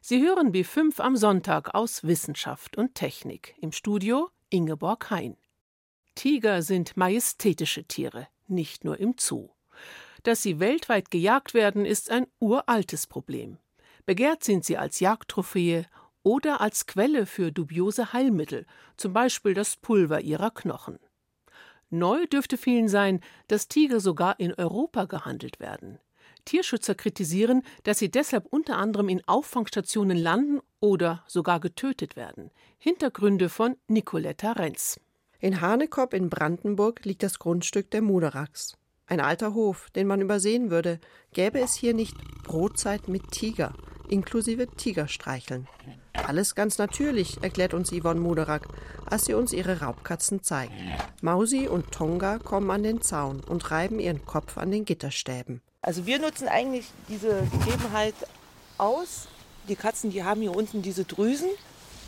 Sie 0.00 0.22
hören 0.22 0.52
B5 0.52 1.00
am 1.00 1.16
Sonntag 1.16 1.74
aus 1.74 2.04
Wissenschaft 2.04 2.76
und 2.78 2.94
Technik. 2.94 3.54
Im 3.60 3.72
Studio 3.72 4.30
Ingeborg 4.48 5.10
Hein. 5.10 5.36
Tiger 6.14 6.62
sind 6.62 6.96
majestätische 6.96 7.84
Tiere, 7.84 8.26
nicht 8.48 8.84
nur 8.84 8.98
im 8.98 9.14
Zoo. 9.18 9.50
Dass 10.22 10.42
sie 10.42 10.58
weltweit 10.58 11.10
gejagt 11.10 11.54
werden, 11.54 11.84
ist 11.84 12.10
ein 12.10 12.26
uraltes 12.38 13.06
Problem. 13.06 13.58
Begehrt 14.06 14.44
sind 14.44 14.64
sie 14.64 14.76
als 14.76 15.00
Jagdtrophäe 15.00 15.86
oder 16.22 16.60
als 16.60 16.86
Quelle 16.86 17.26
für 17.26 17.52
dubiose 17.52 18.12
Heilmittel, 18.12 18.66
zum 18.96 19.12
Beispiel 19.12 19.54
das 19.54 19.76
Pulver 19.76 20.20
ihrer 20.20 20.50
Knochen. 20.50 20.98
Neu 21.90 22.26
dürfte 22.26 22.56
vielen 22.56 22.88
sein, 22.88 23.20
dass 23.48 23.68
Tiger 23.68 24.00
sogar 24.00 24.38
in 24.38 24.54
Europa 24.54 25.04
gehandelt 25.04 25.60
werden. 25.60 25.98
Tierschützer 26.44 26.94
kritisieren, 26.94 27.62
dass 27.82 27.98
sie 27.98 28.10
deshalb 28.10 28.46
unter 28.50 28.76
anderem 28.76 29.08
in 29.08 29.22
Auffangstationen 29.26 30.16
landen 30.16 30.60
oder 30.80 31.24
sogar 31.26 31.60
getötet 31.60 32.16
werden. 32.16 32.50
Hintergründe 32.78 33.48
von 33.48 33.76
Nicoletta 33.88 34.52
Renz. 34.52 35.00
In 35.40 35.60
Hanekop 35.60 36.14
in 36.14 36.30
Brandenburg 36.30 37.04
liegt 37.04 37.22
das 37.22 37.38
Grundstück 37.38 37.90
der 37.90 38.02
Muderachs. 38.02 38.76
Ein 39.06 39.20
alter 39.20 39.54
Hof, 39.54 39.90
den 39.90 40.06
man 40.06 40.20
übersehen 40.20 40.70
würde, 40.70 41.00
gäbe 41.32 41.60
es 41.60 41.74
hier 41.74 41.94
nicht 41.94 42.16
Brotzeit 42.44 43.08
mit 43.08 43.32
Tiger, 43.32 43.74
inklusive 44.08 44.68
Tigerstreicheln. 44.68 45.66
Alles 46.26 46.54
ganz 46.54 46.78
natürlich, 46.78 47.42
erklärt 47.42 47.74
uns 47.74 47.90
Yvonne 47.90 48.20
Muderak, 48.20 48.68
als 49.06 49.24
sie 49.24 49.34
uns 49.34 49.52
ihre 49.52 49.80
Raubkatzen 49.80 50.42
zeigt. 50.42 50.72
Mausi 51.22 51.66
und 51.66 51.90
Tonga 51.90 52.38
kommen 52.38 52.70
an 52.70 52.82
den 52.82 53.02
Zaun 53.02 53.40
und 53.40 53.70
reiben 53.70 53.98
ihren 53.98 54.24
Kopf 54.24 54.56
an 54.56 54.70
den 54.70 54.84
Gitterstäben. 54.84 55.60
Also 55.82 56.06
wir 56.06 56.18
nutzen 56.18 56.48
eigentlich 56.48 56.86
diese 57.08 57.42
Gegebenheit 57.50 58.14
aus. 58.78 59.28
Die 59.68 59.76
Katzen, 59.76 60.10
die 60.10 60.24
haben 60.24 60.40
hier 60.40 60.54
unten 60.54 60.82
diese 60.82 61.04
Drüsen. 61.04 61.48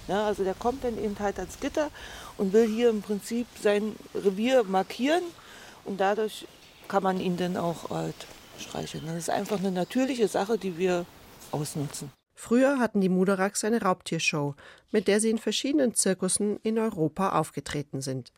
Ja, 0.09 0.26
also 0.26 0.45
der 0.45 0.54
kommt 0.54 0.85
dann 0.85 1.02
eben 1.02 1.16
halt 1.19 1.38
ans 1.38 1.61
Gitter 1.61 1.90
und 2.37 2.52
will 2.52 2.66
hier 2.66 2.90
im 2.90 3.02
Prinzip 3.02 3.47
sein 3.62 3.95
Revier 4.14 4.64
markieren 4.64 5.23
und 5.85 6.00
dadurch 6.00 6.47
kann 6.88 7.02
man 7.02 7.21
ihn 7.21 7.37
dann 7.37 7.57
auch 7.57 7.90
halt 7.90 8.26
streicheln. 8.59 9.07
Das 9.07 9.16
ist 9.16 9.31
einfach 9.31 9.59
eine 9.59 9.71
natürliche 9.71 10.28
Sache, 10.28 10.59
die 10.59 10.76
wir 10.76 11.07
ausnutzen. 11.52 12.11
Früher 12.35 12.79
hatten 12.79 13.01
die 13.01 13.09
Muderachs 13.09 13.65
eine 13.65 13.83
Raubtiershow, 13.83 14.55
mit 14.91 15.09
der 15.09 15.21
sie 15.21 15.31
in 15.31 15.39
verschiedenen 15.39 15.95
Zirkussen 15.95 16.59
in 16.62 16.79
Europa 16.79 17.39
aufgetreten 17.39 18.01
sind. 18.01 18.33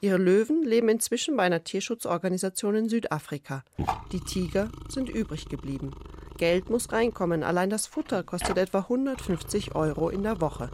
Ihre 0.00 0.18
Löwen 0.18 0.64
leben 0.64 0.88
inzwischen 0.88 1.36
bei 1.36 1.44
einer 1.44 1.62
Tierschutzorganisation 1.62 2.74
in 2.74 2.88
Südafrika. 2.88 3.64
Die 4.10 4.20
Tiger 4.20 4.68
sind 4.88 5.08
übrig 5.08 5.48
geblieben. 5.48 5.92
Geld 6.38 6.70
muss 6.70 6.90
reinkommen, 6.92 7.44
allein 7.44 7.70
das 7.70 7.86
Futter 7.86 8.24
kostet 8.24 8.58
etwa 8.58 8.80
150 8.80 9.76
Euro 9.76 10.08
in 10.08 10.24
der 10.24 10.40
Woche. 10.40 10.70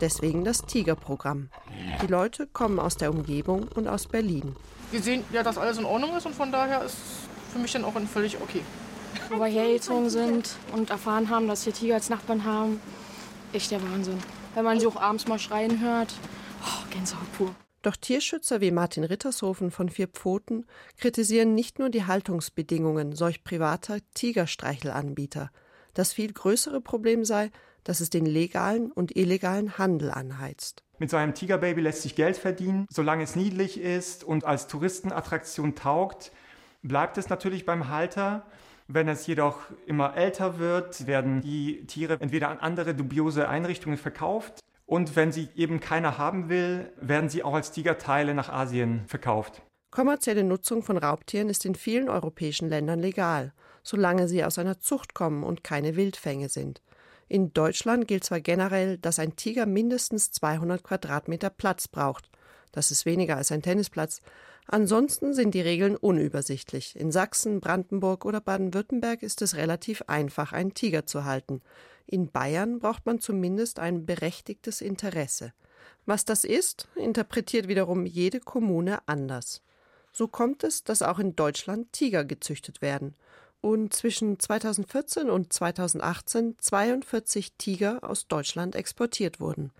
Deswegen 0.00 0.44
das 0.44 0.62
Tigerprogramm. 0.62 1.48
Die 2.02 2.06
Leute 2.06 2.46
kommen 2.46 2.78
aus 2.78 2.98
der 2.98 3.10
Umgebung 3.10 3.66
und 3.74 3.88
aus 3.88 4.08
Berlin. 4.08 4.54
Wir 4.90 5.00
sehen 5.00 5.24
ja, 5.32 5.42
dass 5.42 5.56
alles 5.56 5.78
in 5.78 5.86
Ordnung 5.86 6.14
ist 6.14 6.26
und 6.26 6.34
von 6.34 6.52
daher 6.52 6.84
ist 6.84 6.96
für 7.50 7.58
mich 7.58 7.72
dann 7.72 7.84
auch 7.84 7.98
völlig 8.12 8.38
okay 8.42 8.60
wo 9.30 9.38
wir 9.38 9.46
hergezogen 9.46 10.10
sind 10.10 10.50
und 10.72 10.90
erfahren 10.90 11.30
haben, 11.30 11.48
dass 11.48 11.66
wir 11.66 11.72
Tiger 11.72 11.94
als 11.94 12.10
Nachbarn 12.10 12.44
haben. 12.44 12.80
Echt 13.52 13.70
der 13.70 13.82
Wahnsinn. 13.82 14.18
Wenn 14.54 14.64
man 14.64 14.80
sie 14.80 14.86
auch 14.86 14.96
abends 14.96 15.28
mal 15.28 15.38
schreien 15.38 15.80
hört, 15.80 16.14
oh, 16.62 16.90
Gänsehaut 16.90 17.32
pur. 17.36 17.54
Doch 17.82 17.96
Tierschützer 17.96 18.60
wie 18.60 18.72
Martin 18.72 19.04
Rittershofen 19.04 19.70
von 19.70 19.88
Vier 19.88 20.08
Pfoten 20.08 20.66
kritisieren 20.98 21.54
nicht 21.54 21.78
nur 21.78 21.88
die 21.88 22.04
Haltungsbedingungen 22.04 23.14
solch 23.14 23.44
privater 23.44 23.98
Tigerstreichelanbieter. 24.14 25.50
Das 25.94 26.12
viel 26.12 26.32
größere 26.32 26.80
Problem 26.80 27.24
sei, 27.24 27.50
dass 27.84 28.00
es 28.00 28.10
den 28.10 28.26
legalen 28.26 28.90
und 28.90 29.16
illegalen 29.16 29.78
Handel 29.78 30.10
anheizt. 30.10 30.82
Mit 30.98 31.10
so 31.10 31.16
einem 31.16 31.34
Tigerbaby 31.34 31.80
lässt 31.80 32.02
sich 32.02 32.16
Geld 32.16 32.36
verdienen. 32.36 32.86
Solange 32.90 33.22
es 33.22 33.36
niedlich 33.36 33.78
ist 33.80 34.24
und 34.24 34.44
als 34.44 34.66
Touristenattraktion 34.66 35.76
taugt, 35.76 36.32
bleibt 36.82 37.18
es 37.18 37.28
natürlich 37.28 37.66
beim 37.66 37.88
Halter. 37.88 38.46
Wenn 38.88 39.08
es 39.08 39.26
jedoch 39.26 39.58
immer 39.86 40.16
älter 40.16 40.58
wird, 40.58 41.06
werden 41.06 41.40
die 41.40 41.84
Tiere 41.86 42.18
entweder 42.20 42.50
an 42.50 42.58
andere 42.58 42.94
dubiose 42.94 43.48
Einrichtungen 43.48 43.98
verkauft 43.98 44.60
und 44.86 45.16
wenn 45.16 45.32
sie 45.32 45.48
eben 45.56 45.80
keiner 45.80 46.18
haben 46.18 46.48
will, 46.48 46.92
werden 47.00 47.28
sie 47.28 47.42
auch 47.42 47.54
als 47.54 47.72
Tigerteile 47.72 48.34
nach 48.34 48.48
Asien 48.48 49.02
verkauft. 49.08 49.62
Kommerzielle 49.90 50.44
Nutzung 50.44 50.82
von 50.82 50.98
Raubtieren 50.98 51.48
ist 51.48 51.64
in 51.64 51.74
vielen 51.74 52.08
europäischen 52.08 52.68
Ländern 52.68 53.00
legal, 53.00 53.52
solange 53.82 54.28
sie 54.28 54.44
aus 54.44 54.58
einer 54.58 54.78
Zucht 54.78 55.14
kommen 55.14 55.42
und 55.42 55.64
keine 55.64 55.96
Wildfänge 55.96 56.48
sind. 56.48 56.80
In 57.28 57.52
Deutschland 57.52 58.06
gilt 58.06 58.22
zwar 58.22 58.40
generell, 58.40 58.98
dass 58.98 59.18
ein 59.18 59.34
Tiger 59.34 59.66
mindestens 59.66 60.30
200 60.30 60.84
Quadratmeter 60.84 61.50
Platz 61.50 61.88
braucht. 61.88 62.30
Das 62.70 62.92
ist 62.92 63.04
weniger 63.04 63.36
als 63.36 63.50
ein 63.50 63.62
Tennisplatz, 63.62 64.22
Ansonsten 64.66 65.32
sind 65.32 65.54
die 65.54 65.60
Regeln 65.60 65.96
unübersichtlich. 65.96 66.96
In 66.96 67.12
Sachsen, 67.12 67.60
Brandenburg 67.60 68.24
oder 68.24 68.40
Baden-Württemberg 68.40 69.22
ist 69.22 69.42
es 69.42 69.54
relativ 69.54 70.02
einfach, 70.08 70.52
einen 70.52 70.74
Tiger 70.74 71.06
zu 71.06 71.24
halten. 71.24 71.62
In 72.06 72.30
Bayern 72.30 72.80
braucht 72.80 73.06
man 73.06 73.20
zumindest 73.20 73.78
ein 73.78 74.06
berechtigtes 74.06 74.80
Interesse. 74.80 75.52
Was 76.04 76.24
das 76.24 76.44
ist, 76.44 76.88
interpretiert 76.96 77.68
wiederum 77.68 78.06
jede 78.06 78.40
Kommune 78.40 78.98
anders. 79.06 79.62
So 80.12 80.28
kommt 80.28 80.64
es, 80.64 80.82
dass 80.82 81.02
auch 81.02 81.18
in 81.18 81.36
Deutschland 81.36 81.92
Tiger 81.92 82.24
gezüchtet 82.24 82.80
werden 82.80 83.14
und 83.60 83.92
zwischen 83.92 84.38
2014 84.38 85.28
und 85.28 85.52
2018 85.52 86.56
42 86.58 87.54
Tiger 87.54 87.98
aus 88.02 88.28
Deutschland 88.28 88.76
exportiert 88.76 89.40
wurden. 89.40 89.72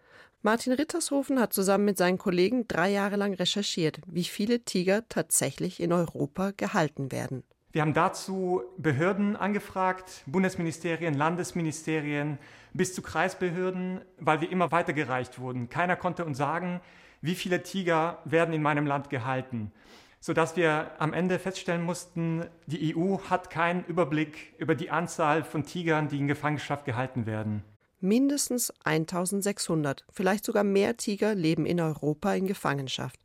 Martin 0.42 0.72
Rittershofen 0.72 1.40
hat 1.40 1.52
zusammen 1.52 1.84
mit 1.84 1.98
seinen 1.98 2.18
Kollegen 2.18 2.68
drei 2.68 2.90
Jahre 2.90 3.16
lang 3.16 3.34
recherchiert, 3.34 4.00
wie 4.06 4.24
viele 4.24 4.64
Tiger 4.64 5.08
tatsächlich 5.08 5.80
in 5.80 5.92
Europa 5.92 6.52
gehalten 6.56 7.10
werden. 7.10 7.42
Wir 7.72 7.82
haben 7.82 7.94
dazu 7.94 8.62
Behörden 8.78 9.36
angefragt, 9.36 10.22
Bundesministerien, 10.26 11.12
Landesministerien 11.14 12.38
bis 12.72 12.94
zu 12.94 13.02
Kreisbehörden, 13.02 14.00
weil 14.18 14.40
wir 14.40 14.50
immer 14.50 14.72
weitergereicht 14.72 15.38
wurden. 15.38 15.68
Keiner 15.68 15.96
konnte 15.96 16.24
uns 16.24 16.38
sagen, 16.38 16.80
wie 17.20 17.34
viele 17.34 17.62
Tiger 17.62 18.18
werden 18.24 18.54
in 18.54 18.62
meinem 18.62 18.86
Land 18.86 19.10
gehalten, 19.10 19.72
sodass 20.20 20.56
wir 20.56 20.92
am 20.98 21.12
Ende 21.12 21.38
feststellen 21.38 21.82
mussten, 21.82 22.46
die 22.66 22.96
EU 22.96 23.18
hat 23.28 23.50
keinen 23.50 23.84
Überblick 23.84 24.54
über 24.58 24.74
die 24.74 24.90
Anzahl 24.90 25.44
von 25.44 25.64
Tigern, 25.64 26.08
die 26.08 26.18
in 26.18 26.28
Gefangenschaft 26.28 26.84
gehalten 26.84 27.26
werden. 27.26 27.62
Mindestens 28.00 28.72
1600, 28.84 30.04
vielleicht 30.12 30.44
sogar 30.44 30.64
mehr 30.64 30.98
Tiger 30.98 31.34
leben 31.34 31.64
in 31.64 31.80
Europa 31.80 32.34
in 32.34 32.46
Gefangenschaft. 32.46 33.18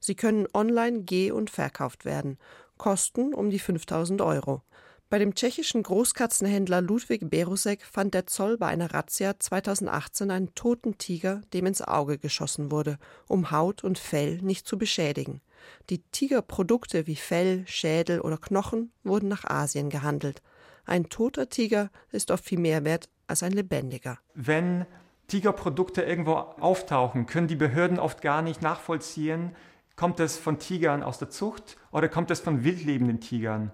Sie 0.00 0.14
können 0.14 0.46
online 0.52 1.02
geh- 1.02 1.30
und 1.30 1.48
verkauft 1.48 2.04
werden, 2.04 2.38
kosten 2.76 3.32
um 3.32 3.48
die 3.48 3.58
5000 3.58 4.20
Euro. 4.20 4.62
Bei 5.10 5.18
dem 5.18 5.34
tschechischen 5.34 5.82
Großkatzenhändler 5.82 6.82
Ludwig 6.82 7.30
Berusek 7.30 7.82
fand 7.82 8.12
der 8.12 8.26
Zoll 8.26 8.58
bei 8.58 8.66
einer 8.66 8.92
Razzia 8.92 9.38
2018 9.38 10.30
einen 10.30 10.54
toten 10.54 10.98
Tiger, 10.98 11.40
dem 11.54 11.64
ins 11.64 11.80
Auge 11.80 12.18
geschossen 12.18 12.70
wurde, 12.70 12.98
um 13.26 13.50
Haut 13.50 13.82
und 13.82 13.98
Fell 13.98 14.42
nicht 14.42 14.68
zu 14.68 14.76
beschädigen. 14.76 15.40
Die 15.88 16.02
Tigerprodukte 16.12 17.06
wie 17.06 17.16
Fell, 17.16 17.64
Schädel 17.66 18.20
oder 18.20 18.36
Knochen 18.36 18.92
wurden 19.02 19.28
nach 19.28 19.44
Asien 19.44 19.88
gehandelt. 19.88 20.42
Ein 20.84 21.08
toter 21.08 21.48
Tiger 21.48 21.90
ist 22.12 22.30
oft 22.30 22.44
viel 22.44 22.58
mehr 22.58 22.84
wert 22.84 23.08
als 23.28 23.42
ein 23.42 23.52
lebendiger. 23.52 24.18
Wenn 24.34 24.86
Tigerprodukte 25.28 26.02
irgendwo 26.02 26.32
auftauchen, 26.32 27.26
können 27.26 27.46
die 27.46 27.56
Behörden 27.56 27.98
oft 27.98 28.22
gar 28.22 28.42
nicht 28.42 28.62
nachvollziehen, 28.62 29.54
kommt 29.94 30.20
es 30.20 30.36
von 30.36 30.58
Tigern 30.58 31.02
aus 31.02 31.18
der 31.18 31.28
Zucht 31.28 31.76
oder 31.92 32.08
kommt 32.08 32.30
es 32.30 32.40
von 32.40 32.64
wildlebenden 32.64 33.20
Tigern. 33.20 33.70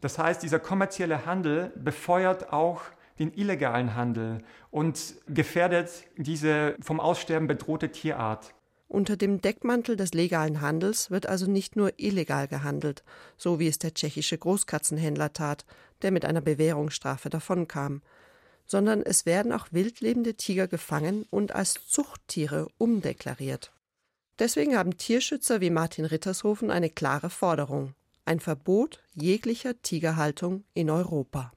Das 0.00 0.18
heißt, 0.18 0.42
dieser 0.42 0.58
kommerzielle 0.58 1.26
Handel 1.26 1.72
befeuert 1.76 2.52
auch 2.52 2.82
den 3.18 3.32
illegalen 3.32 3.94
Handel 3.94 4.38
und 4.70 5.14
gefährdet 5.28 6.04
diese 6.16 6.76
vom 6.80 7.00
Aussterben 7.00 7.46
bedrohte 7.46 7.90
Tierart. 7.90 8.54
Unter 8.88 9.16
dem 9.16 9.40
Deckmantel 9.40 9.96
des 9.96 10.14
legalen 10.14 10.60
Handels 10.60 11.10
wird 11.10 11.26
also 11.26 11.50
nicht 11.50 11.74
nur 11.74 11.92
illegal 11.96 12.48
gehandelt, 12.48 13.02
so 13.36 13.58
wie 13.58 13.66
es 13.66 13.78
der 13.78 13.94
tschechische 13.94 14.38
Großkatzenhändler 14.38 15.32
tat, 15.32 15.64
der 16.02 16.12
mit 16.12 16.24
einer 16.24 16.40
Bewährungsstrafe 16.40 17.30
davonkam, 17.30 18.02
sondern 18.66 19.02
es 19.02 19.26
werden 19.26 19.52
auch 19.52 19.68
wildlebende 19.70 20.34
Tiger 20.34 20.66
gefangen 20.68 21.26
und 21.30 21.52
als 21.52 21.86
Zuchttiere 21.86 22.68
umdeklariert. 22.78 23.72
Deswegen 24.38 24.76
haben 24.76 24.96
Tierschützer 24.96 25.60
wie 25.60 25.70
Martin 25.70 26.04
Rittershofen 26.04 26.70
eine 26.70 26.90
klare 26.90 27.30
Forderung 27.30 27.94
ein 28.24 28.40
Verbot 28.40 29.02
jeglicher 29.14 29.80
Tigerhaltung 29.82 30.64
in 30.72 30.90
Europa. 30.90 31.52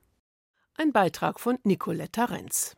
Ein 0.76 0.92
Beitrag 0.92 1.40
von 1.40 1.58
Nicoletta 1.64 2.26
Renz. 2.26 2.76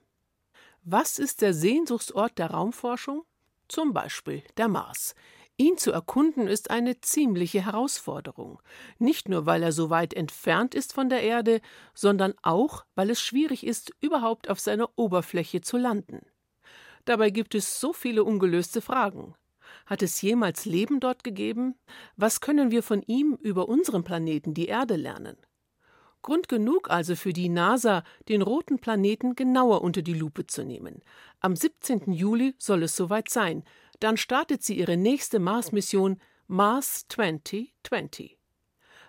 Was 0.83 1.19
ist 1.19 1.41
der 1.41 1.53
Sehnsuchtsort 1.53 2.38
der 2.38 2.51
Raumforschung? 2.51 3.24
Zum 3.67 3.93
Beispiel 3.93 4.43
der 4.57 4.67
Mars. 4.67 5.15
Ihn 5.61 5.77
zu 5.77 5.91
erkunden 5.91 6.47
ist 6.47 6.71
eine 6.71 7.01
ziemliche 7.01 7.65
Herausforderung. 7.65 8.61
Nicht 8.97 9.27
nur, 9.27 9.45
weil 9.45 9.61
er 9.61 9.73
so 9.73 9.89
weit 9.89 10.13
entfernt 10.13 10.73
ist 10.73 10.93
von 10.93 11.09
der 11.09 11.21
Erde, 11.21 11.59
sondern 11.93 12.33
auch, 12.41 12.85
weil 12.95 13.09
es 13.09 13.19
schwierig 13.19 13.65
ist, 13.67 13.91
überhaupt 13.99 14.49
auf 14.49 14.61
seiner 14.61 14.89
Oberfläche 14.95 15.59
zu 15.59 15.75
landen. 15.75 16.21
Dabei 17.03 17.29
gibt 17.29 17.55
es 17.55 17.81
so 17.81 17.91
viele 17.91 18.23
ungelöste 18.23 18.79
Fragen. 18.79 19.35
Hat 19.85 20.01
es 20.01 20.21
jemals 20.21 20.63
Leben 20.63 21.01
dort 21.01 21.25
gegeben? 21.25 21.75
Was 22.15 22.39
können 22.39 22.71
wir 22.71 22.81
von 22.81 23.01
ihm 23.01 23.37
über 23.41 23.67
unseren 23.67 24.05
Planeten, 24.05 24.53
die 24.53 24.67
Erde, 24.67 24.95
lernen? 24.95 25.35
Grund 26.21 26.47
genug 26.47 26.89
also 26.89 27.15
für 27.15 27.33
die 27.33 27.49
NASA, 27.49 28.03
den 28.29 28.41
roten 28.41 28.79
Planeten 28.79 29.35
genauer 29.35 29.81
unter 29.81 30.01
die 30.01 30.13
Lupe 30.13 30.47
zu 30.47 30.63
nehmen. 30.63 31.01
Am 31.41 31.55
17. 31.55 32.13
Juli 32.13 32.55
soll 32.57 32.83
es 32.83 32.95
soweit 32.95 33.29
sein. 33.29 33.63
Dann 34.00 34.18
startet 34.18 34.63
sie 34.63 34.77
ihre 34.77 34.98
nächste 34.98 35.39
Mars-Mission 35.39 36.20
Mars 36.48 37.06
2020. 37.10 38.38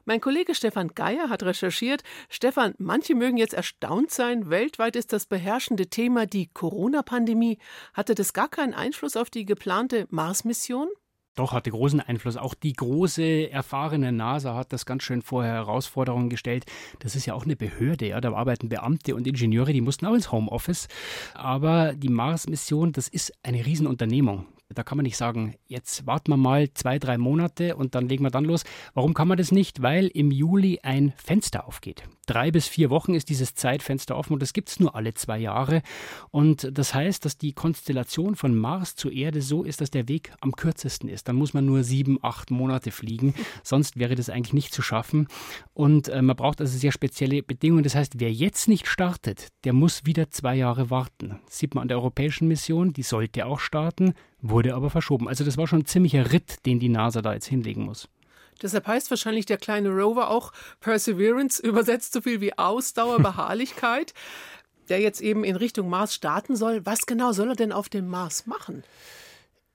Mein 0.04 0.20
Kollege 0.20 0.54
Stefan 0.54 0.88
Geier 0.88 1.28
hat 1.28 1.42
recherchiert. 1.42 2.02
Stefan, 2.28 2.74
manche 2.78 3.14
mögen 3.14 3.36
jetzt 3.36 3.54
erstaunt 3.54 4.10
sein. 4.10 4.50
Weltweit 4.50 4.96
ist 4.96 5.12
das 5.12 5.26
beherrschende 5.26 5.86
Thema 5.88 6.26
die 6.26 6.48
Corona-Pandemie. 6.48 7.58
Hatte 7.94 8.14
das 8.14 8.32
gar 8.32 8.48
keinen 8.48 8.74
Einfluss 8.74 9.16
auf 9.16 9.30
die 9.30 9.44
geplante 9.44 10.06
Mars-Mission? 10.10 10.88
Doch, 11.36 11.52
hatte 11.52 11.70
großen 11.70 12.00
Einfluss. 12.00 12.36
Auch 12.36 12.54
die 12.54 12.72
große, 12.72 13.50
erfahrene 13.50 14.10
NASA 14.10 14.54
hat 14.56 14.72
das 14.72 14.84
ganz 14.84 15.04
schön 15.04 15.22
vor 15.22 15.44
Herausforderungen 15.44 16.28
gestellt. 16.28 16.64
Das 16.98 17.14
ist 17.14 17.26
ja 17.26 17.34
auch 17.34 17.44
eine 17.44 17.56
Behörde, 17.56 18.08
ja. 18.08 18.20
Da 18.20 18.32
arbeiten 18.32 18.68
Beamte 18.68 19.14
und 19.14 19.26
Ingenieure, 19.26 19.72
die 19.72 19.80
mussten 19.80 20.06
auch 20.06 20.14
ins 20.14 20.32
Homeoffice. 20.32 20.88
Aber 21.34 21.94
die 21.94 22.08
Mars-Mission, 22.08 22.92
das 22.92 23.06
ist 23.06 23.32
eine 23.44 23.64
Riesenunternehmung. 23.64 24.46
Da 24.72 24.84
kann 24.84 24.96
man 24.96 25.04
nicht 25.04 25.16
sagen, 25.16 25.56
jetzt 25.66 26.06
warten 26.06 26.30
wir 26.30 26.36
mal 26.36 26.72
zwei, 26.74 27.00
drei 27.00 27.18
Monate 27.18 27.74
und 27.74 27.96
dann 27.96 28.08
legen 28.08 28.22
wir 28.22 28.30
dann 28.30 28.44
los. 28.44 28.62
Warum 28.94 29.14
kann 29.14 29.26
man 29.26 29.36
das 29.36 29.50
nicht? 29.50 29.82
Weil 29.82 30.06
im 30.06 30.30
Juli 30.30 30.78
ein 30.82 31.12
Fenster 31.16 31.66
aufgeht. 31.66 32.04
Drei 32.26 32.52
bis 32.52 32.68
vier 32.68 32.90
Wochen 32.90 33.14
ist 33.14 33.28
dieses 33.28 33.56
Zeitfenster 33.56 34.16
offen 34.16 34.34
und 34.34 34.42
das 34.42 34.52
gibt 34.52 34.68
es 34.68 34.78
nur 34.78 34.94
alle 34.94 35.14
zwei 35.14 35.38
Jahre. 35.38 35.82
Und 36.30 36.68
das 36.78 36.94
heißt, 36.94 37.24
dass 37.24 37.36
die 37.36 37.52
Konstellation 37.52 38.36
von 38.36 38.56
Mars 38.56 38.94
zur 38.94 39.10
Erde 39.10 39.42
so 39.42 39.64
ist, 39.64 39.80
dass 39.80 39.90
der 39.90 40.06
Weg 40.06 40.32
am 40.40 40.52
kürzesten 40.52 41.08
ist. 41.08 41.26
Dann 41.26 41.34
muss 41.34 41.54
man 41.54 41.66
nur 41.66 41.82
sieben, 41.82 42.18
acht 42.22 42.52
Monate 42.52 42.92
fliegen. 42.92 43.34
Sonst 43.64 43.98
wäre 43.98 44.14
das 44.14 44.30
eigentlich 44.30 44.52
nicht 44.52 44.72
zu 44.72 44.82
schaffen. 44.82 45.26
Und 45.74 46.08
äh, 46.08 46.22
man 46.22 46.36
braucht 46.36 46.60
also 46.60 46.78
sehr 46.78 46.92
spezielle 46.92 47.42
Bedingungen. 47.42 47.82
Das 47.82 47.96
heißt, 47.96 48.20
wer 48.20 48.32
jetzt 48.32 48.68
nicht 48.68 48.86
startet, 48.86 49.48
der 49.64 49.72
muss 49.72 50.06
wieder 50.06 50.30
zwei 50.30 50.54
Jahre 50.54 50.90
warten. 50.90 51.40
Das 51.46 51.58
sieht 51.58 51.74
man 51.74 51.82
an 51.82 51.88
der 51.88 51.98
europäischen 51.98 52.46
Mission, 52.46 52.92
die 52.92 53.02
sollte 53.02 53.46
auch 53.46 53.58
starten 53.58 54.14
wurde 54.42 54.74
aber 54.74 54.90
verschoben. 54.90 55.28
Also 55.28 55.44
das 55.44 55.56
war 55.56 55.66
schon 55.66 55.80
ein 55.80 55.86
ziemlicher 55.86 56.32
Ritt, 56.32 56.64
den 56.66 56.80
die 56.80 56.88
NASA 56.88 57.22
da 57.22 57.34
jetzt 57.34 57.46
hinlegen 57.46 57.84
muss. 57.84 58.08
Deshalb 58.62 58.86
heißt 58.86 59.10
wahrscheinlich 59.10 59.46
der 59.46 59.56
kleine 59.56 59.90
Rover 59.90 60.30
auch 60.30 60.52
Perseverance, 60.80 61.62
übersetzt 61.66 62.12
so 62.12 62.20
viel 62.20 62.40
wie 62.40 62.56
Ausdauer, 62.58 63.18
Beharrlichkeit, 63.22 64.14
der 64.88 65.00
jetzt 65.00 65.20
eben 65.20 65.44
in 65.44 65.56
Richtung 65.56 65.88
Mars 65.88 66.14
starten 66.14 66.56
soll. 66.56 66.84
Was 66.84 67.06
genau 67.06 67.32
soll 67.32 67.50
er 67.50 67.56
denn 67.56 67.72
auf 67.72 67.88
dem 67.88 68.08
Mars 68.08 68.46
machen? 68.46 68.84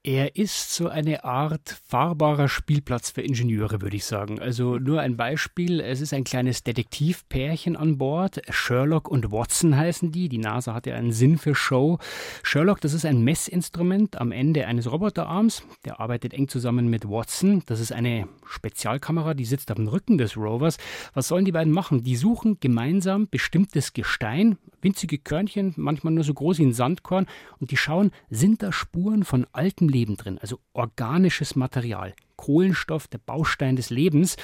Er 0.07 0.35
ist 0.35 0.71
so 0.71 0.87
eine 0.87 1.23
Art 1.23 1.81
fahrbarer 1.87 2.47
Spielplatz 2.47 3.09
für 3.09 3.23
Ingenieure, 3.23 3.81
würde 3.81 3.95
ich 3.95 4.05
sagen. 4.05 4.39
Also 4.39 4.77
nur 4.77 5.01
ein 5.01 5.17
Beispiel. 5.17 5.79
Es 5.79 5.99
ist 5.99 6.13
ein 6.13 6.23
kleines 6.23 6.61
Detektivpärchen 6.61 7.75
an 7.75 7.97
Bord. 7.97 8.39
Sherlock 8.51 9.09
und 9.09 9.31
Watson 9.31 9.75
heißen 9.75 10.11
die. 10.11 10.29
Die 10.29 10.37
NASA 10.37 10.75
hat 10.75 10.85
ja 10.85 10.93
einen 10.93 11.11
Sinn 11.11 11.39
für 11.39 11.55
Show. 11.55 11.97
Sherlock, 12.43 12.81
das 12.81 12.93
ist 12.93 13.03
ein 13.03 13.23
Messinstrument 13.23 14.21
am 14.21 14.31
Ende 14.31 14.67
eines 14.67 14.91
Roboterarms. 14.91 15.63
Der 15.85 15.99
arbeitet 15.99 16.35
eng 16.35 16.49
zusammen 16.49 16.87
mit 16.87 17.09
Watson. 17.09 17.63
Das 17.65 17.79
ist 17.79 17.91
eine 17.91 18.27
Spezialkamera, 18.47 19.33
die 19.33 19.45
sitzt 19.45 19.71
auf 19.71 19.77
dem 19.77 19.87
Rücken 19.87 20.19
des 20.19 20.37
Rovers. 20.37 20.77
Was 21.15 21.29
sollen 21.29 21.45
die 21.45 21.51
beiden 21.51 21.73
machen? 21.73 22.03
Die 22.03 22.15
suchen 22.15 22.59
gemeinsam 22.59 23.27
bestimmtes 23.27 23.93
Gestein, 23.93 24.59
winzige 24.86 25.17
Körnchen, 25.17 25.74
manchmal 25.76 26.13
nur 26.13 26.24
so 26.24 26.34
groß 26.34 26.60
wie 26.60 26.65
ein 26.65 26.74
Sandkorn, 26.74 27.26
und 27.60 27.71
die 27.71 27.78
schauen, 27.78 28.12
sind 28.30 28.63
da 28.63 28.71
Spuren 28.71 29.26
von 29.26 29.45
altem 29.52 29.89
Leben 29.89 30.15
drin, 30.15 30.38
also 30.38 30.60
organisches 30.71 31.58
Material. 31.58 32.13
Kohlenstoff, 32.36 33.08
der 33.08 33.19
Baustein 33.19 33.76
des 33.76 33.89
Lebens. 33.89 34.36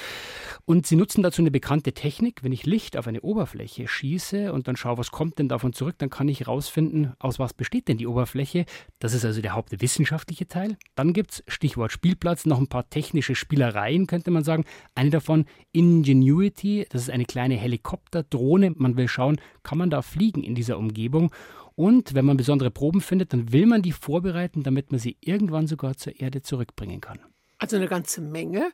Und 0.64 0.86
sie 0.86 0.96
nutzen 0.96 1.22
dazu 1.22 1.42
eine 1.42 1.50
bekannte 1.50 1.92
Technik. 1.92 2.42
Wenn 2.42 2.52
ich 2.52 2.66
Licht 2.66 2.96
auf 2.96 3.06
eine 3.06 3.20
Oberfläche 3.20 3.88
schieße 3.88 4.52
und 4.52 4.68
dann 4.68 4.76
schaue, 4.76 4.98
was 4.98 5.10
kommt 5.10 5.38
denn 5.38 5.48
davon 5.48 5.72
zurück, 5.72 5.96
dann 5.98 6.10
kann 6.10 6.28
ich 6.28 6.40
herausfinden, 6.40 7.12
aus 7.18 7.38
was 7.38 7.54
besteht 7.54 7.88
denn 7.88 7.98
die 7.98 8.06
Oberfläche. 8.06 8.64
Das 8.98 9.14
ist 9.14 9.24
also 9.24 9.42
der 9.42 9.54
hauptwissenschaftliche 9.54 10.48
Teil. 10.48 10.76
Dann 10.94 11.12
gibt 11.12 11.32
es, 11.32 11.44
Stichwort 11.48 11.92
Spielplatz, 11.92 12.46
noch 12.46 12.58
ein 12.58 12.68
paar 12.68 12.88
technische 12.88 13.34
Spielereien, 13.34 14.06
könnte 14.06 14.30
man 14.30 14.44
sagen. 14.44 14.64
Eine 14.94 15.10
davon 15.10 15.46
Ingenuity, 15.72 16.86
das 16.90 17.02
ist 17.02 17.10
eine 17.10 17.24
kleine 17.24 17.56
Helikopterdrohne. 17.56 18.72
Man 18.76 18.96
will 18.96 19.08
schauen, 19.08 19.40
kann 19.62 19.78
man 19.78 19.90
da 19.90 20.02
fliegen 20.02 20.42
in 20.42 20.54
dieser 20.54 20.78
Umgebung. 20.78 21.32
Und 21.74 22.14
wenn 22.14 22.24
man 22.24 22.36
besondere 22.36 22.70
Proben 22.70 23.00
findet, 23.00 23.32
dann 23.32 23.52
will 23.52 23.66
man 23.66 23.82
die 23.82 23.92
vorbereiten, 23.92 24.62
damit 24.62 24.92
man 24.92 25.00
sie 25.00 25.16
irgendwann 25.20 25.66
sogar 25.66 25.96
zur 25.96 26.20
Erde 26.20 26.42
zurückbringen 26.42 27.00
kann. 27.00 27.18
Also 27.62 27.76
eine 27.76 27.86
ganze 27.86 28.20
Menge. 28.20 28.72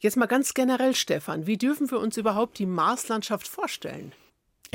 Jetzt 0.00 0.16
mal 0.16 0.26
ganz 0.26 0.54
generell, 0.54 0.92
Stefan, 0.92 1.46
wie 1.46 1.56
dürfen 1.56 1.88
wir 1.92 2.00
uns 2.00 2.16
überhaupt 2.16 2.58
die 2.58 2.66
Marslandschaft 2.66 3.46
vorstellen? 3.46 4.12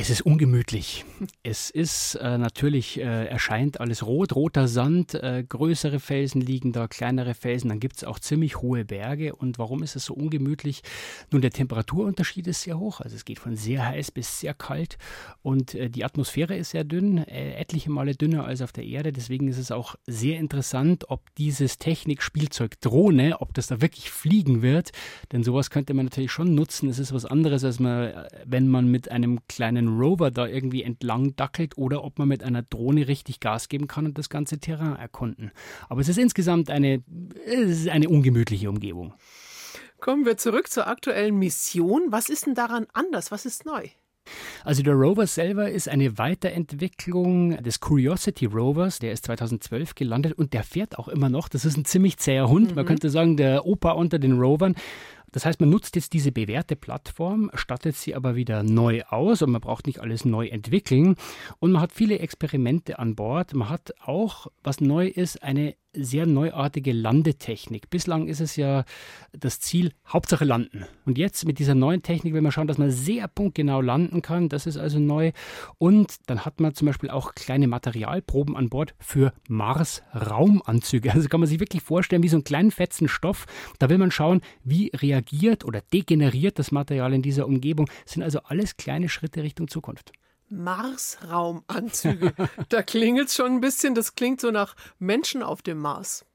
Es 0.02 0.10
ist 0.10 0.22
ungemütlich. 0.22 1.04
Es 1.44 1.70
ist 1.70 2.16
äh, 2.16 2.38
natürlich, 2.38 3.02
äh, 3.02 3.26
erscheint 3.26 3.82
alles 3.82 4.06
rot, 4.06 4.34
roter 4.34 4.70
Sand, 4.70 5.14
äh, 5.14 5.44
größere 5.44 6.00
Felsen 6.00 6.40
liegen 6.40 6.72
da, 6.72 6.88
kleinere 6.88 7.34
Felsen, 7.34 7.68
dann 7.68 7.82
gibt 7.82 7.98
es 7.98 8.04
auch 8.06 8.18
ziemlich 8.18 8.62
hohe 8.62 8.86
Berge. 8.86 9.36
Und 9.36 9.60
warum 9.60 9.84
ist 9.84 9.98
es 9.98 10.06
so 10.06 10.14
ungemütlich? 10.14 10.84
Nun, 11.32 11.42
der 11.42 11.52
Temperaturunterschied 11.52 12.48
ist 12.48 12.62
sehr 12.62 12.80
hoch, 12.80 13.02
also 13.02 13.14
es 13.14 13.26
geht 13.26 13.40
von 13.40 13.58
sehr 13.58 13.86
heiß 13.86 14.12
bis 14.12 14.40
sehr 14.40 14.54
kalt 14.54 14.98
und 15.42 15.76
äh, 15.76 15.90
die 15.90 16.06
Atmosphäre 16.06 16.56
ist 16.56 16.70
sehr 16.70 16.86
dünn, 16.86 17.18
äh, 17.18 17.56
etliche 17.56 17.92
Male 17.92 18.16
dünner 18.16 18.46
als 18.46 18.62
auf 18.62 18.72
der 18.72 18.86
Erde. 18.86 19.12
Deswegen 19.12 19.50
ist 19.50 19.58
es 19.58 19.70
auch 19.70 19.96
sehr 20.08 20.40
interessant, 20.40 21.10
ob 21.10 21.36
dieses 21.36 21.78
Technikspielzeug 21.78 22.80
Drohne, 22.80 23.42
ob 23.42 23.54
das 23.54 23.68
da 23.68 23.82
wirklich 23.82 24.12
fliegen 24.12 24.62
wird. 24.62 24.92
Denn 25.34 25.44
sowas 25.44 25.70
könnte 25.70 25.94
man 25.94 26.06
natürlich 26.06 26.32
schon 26.32 26.56
nutzen. 26.56 26.88
Es 26.88 27.00
ist 27.00 27.14
was 27.14 27.26
anderes, 27.26 27.66
als 27.66 27.82
man, 27.82 28.12
äh, 28.12 28.30
wenn 28.46 28.70
man 28.70 28.88
mit 28.88 29.12
einem 29.12 29.40
kleinen 29.50 29.89
Rover 29.98 30.32
da 30.32 30.48
irgendwie 30.48 30.84
entlang 30.84 31.36
dackelt 31.36 31.78
oder 31.78 32.04
ob 32.04 32.20
man 32.20 32.28
mit 32.28 32.44
einer 32.44 32.62
Drohne 32.62 33.08
richtig 33.08 33.40
Gas 33.40 33.70
geben 33.70 33.88
kann 33.88 34.06
und 34.06 34.18
das 34.18 34.30
ganze 34.30 34.60
Terrain 34.60 34.96
erkunden. 34.96 35.52
Aber 35.88 36.02
es 36.02 36.10
ist 36.10 36.18
insgesamt 36.18 36.70
eine, 36.70 37.04
es 37.46 37.82
ist 37.82 37.90
eine 37.90 38.10
ungemütliche 38.10 38.70
Umgebung. 38.70 39.14
Kommen 40.00 40.26
wir 40.26 40.38
zurück 40.38 40.70
zur 40.70 40.88
aktuellen 40.88 41.38
Mission. 41.38 42.04
Was 42.10 42.30
ist 42.30 42.46
denn 42.46 42.56
daran 42.56 42.88
anders? 42.94 43.32
Was 43.32 43.46
ist 43.46 43.66
neu? 43.66 43.90
Also 44.64 44.84
der 44.84 44.94
Rover 44.94 45.28
selber 45.28 45.70
ist 45.70 45.90
eine 45.90 46.18
Weiterentwicklung 46.18 47.62
des 47.64 47.80
Curiosity 47.80 48.46
Rovers. 48.46 49.00
Der 49.00 49.12
ist 49.12 49.26
2012 49.26 49.96
gelandet 49.96 50.34
und 50.34 50.54
der 50.54 50.64
fährt 50.64 50.98
auch 50.98 51.08
immer 51.08 51.30
noch. 51.30 51.50
Das 51.50 51.66
ist 51.66 51.78
ein 51.78 51.86
ziemlich 51.86 52.18
zäher 52.18 52.50
Hund. 52.50 52.70
Mhm. 52.70 52.76
Man 52.76 52.86
könnte 52.86 53.10
sagen, 53.10 53.38
der 53.38 53.66
Opa 53.66 53.92
unter 53.92 54.20
den 54.20 54.40
Rovern. 54.40 54.76
Das 55.32 55.46
heißt, 55.46 55.60
man 55.60 55.70
nutzt 55.70 55.96
jetzt 55.96 56.14
diese 56.14 56.32
bewährte 56.32 56.76
Plattform, 56.76 57.52
stattet 57.54 57.96
sie 57.96 58.16
aber 58.16 58.36
wieder 58.36 58.64
neu 58.64 59.04
aus 59.04 59.42
und 59.42 59.52
man 59.52 59.62
braucht 59.62 59.88
nicht 59.88 60.00
alles 60.00 60.26
neu 60.26 60.48
entwickeln. 60.48 61.16
Und 61.60 61.72
man 61.72 61.82
hat 61.82 61.92
viele 61.92 62.20
Experimente 62.20 63.00
an 63.00 63.16
Bord. 63.16 63.54
Man 63.54 63.70
hat 63.70 63.94
auch, 64.04 64.48
was 64.64 64.82
neu 64.82 65.08
ist, 65.08 65.44
eine 65.44 65.76
sehr 65.94 66.26
neuartige 66.26 66.92
Landetechnik. 66.94 67.90
Bislang 67.90 68.28
ist 68.28 68.42
es 68.42 68.56
ja 68.56 68.84
das 69.32 69.60
Ziel, 69.60 69.92
Hauptsache 70.08 70.46
landen. 70.46 70.86
Und 71.06 71.18
jetzt 71.18 71.46
mit 71.46 71.60
dieser 71.60 71.76
neuen 71.76 72.04
Technik 72.04 72.34
will 72.34 72.42
man 72.42 72.52
schauen, 72.52 72.68
dass 72.68 72.78
man 72.78 72.92
sehr 72.92 73.28
punktgenau 73.28 73.82
landen 73.82 74.22
kann. 74.22 74.50
Das 74.50 74.68
ist 74.68 74.78
also 74.78 75.00
neu. 75.00 75.32
Und 75.78 76.18
dann 76.28 76.46
hat 76.46 76.60
man 76.60 76.74
zum 76.76 76.86
Beispiel 76.86 77.10
auch 77.10 77.34
kleine 77.34 77.68
Materialproben 77.68 78.56
an 78.56 78.70
Bord 78.70 78.94
für 79.00 79.34
Mars-Raumanzüge. 79.48 81.14
Also 81.14 81.28
kann 81.28 81.40
man 81.40 81.50
sich 81.50 81.60
wirklich 81.60 81.82
vorstellen, 81.82 82.24
wie 82.24 82.30
so 82.30 82.38
einen 82.38 82.44
kleinen 82.44 82.72
fetzen 82.72 83.08
Stoff. 83.08 83.46
Da 83.80 83.90
will 83.90 83.98
man 83.98 84.12
schauen, 84.12 84.42
wie 84.64 84.92
reagiert 84.96 85.66
oder 85.66 85.82
degeneriert 85.82 86.60
das 86.60 86.72
Material 86.72 87.14
in 87.14 87.22
dieser 87.22 87.48
Umgebung. 87.48 87.90
Das 88.04 88.14
sind 88.14 88.24
also 88.24 88.40
alles 88.44 88.78
kleine 88.78 89.10
Schritte 89.10 89.44
Richtung 89.44 89.68
Zukunft. 89.68 90.12
Marsraumanzüge. 90.50 92.34
da 92.70 92.84
klingelt 92.84 93.30
es 93.30 93.36
schon 93.36 93.54
ein 93.54 93.62
bisschen, 93.62 93.96
das 93.96 94.16
klingt 94.16 94.42
so 94.42 94.52
nach 94.52 94.76
Menschen 95.00 95.44
auf 95.44 95.62
dem 95.62 95.80
Mars. 95.80 96.26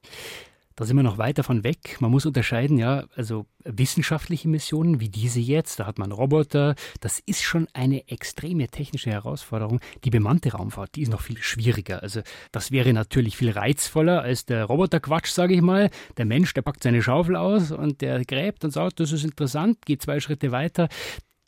Da 0.76 0.84
sind 0.84 0.96
wir 0.96 1.04
noch 1.04 1.18
weit 1.18 1.38
davon 1.38 1.62
weg. 1.62 1.98
Man 2.00 2.10
muss 2.10 2.26
unterscheiden, 2.26 2.78
ja, 2.78 3.04
also 3.14 3.46
wissenschaftliche 3.64 4.48
Missionen 4.48 4.98
wie 4.98 5.08
diese 5.08 5.38
jetzt, 5.38 5.78
da 5.78 5.86
hat 5.86 5.98
man 6.00 6.10
Roboter, 6.10 6.74
das 7.00 7.20
ist 7.26 7.42
schon 7.42 7.68
eine 7.74 8.08
extreme 8.08 8.66
technische 8.66 9.10
Herausforderung. 9.10 9.80
Die 10.02 10.10
bemannte 10.10 10.50
Raumfahrt, 10.50 10.96
die 10.96 11.02
ist 11.02 11.12
noch 11.12 11.20
viel 11.20 11.38
schwieriger. 11.38 12.02
Also 12.02 12.22
das 12.50 12.72
wäre 12.72 12.92
natürlich 12.92 13.36
viel 13.36 13.50
reizvoller 13.50 14.22
als 14.22 14.46
der 14.46 14.64
Roboterquatsch, 14.64 15.30
sage 15.30 15.54
ich 15.54 15.62
mal. 15.62 15.90
Der 16.16 16.24
Mensch, 16.24 16.52
der 16.54 16.62
packt 16.62 16.82
seine 16.82 17.02
Schaufel 17.02 17.36
aus 17.36 17.70
und 17.70 18.00
der 18.00 18.24
gräbt 18.24 18.64
und 18.64 18.72
sagt, 18.72 18.98
das 18.98 19.12
ist 19.12 19.22
interessant, 19.22 19.86
geht 19.86 20.02
zwei 20.02 20.18
Schritte 20.18 20.50
weiter. 20.50 20.88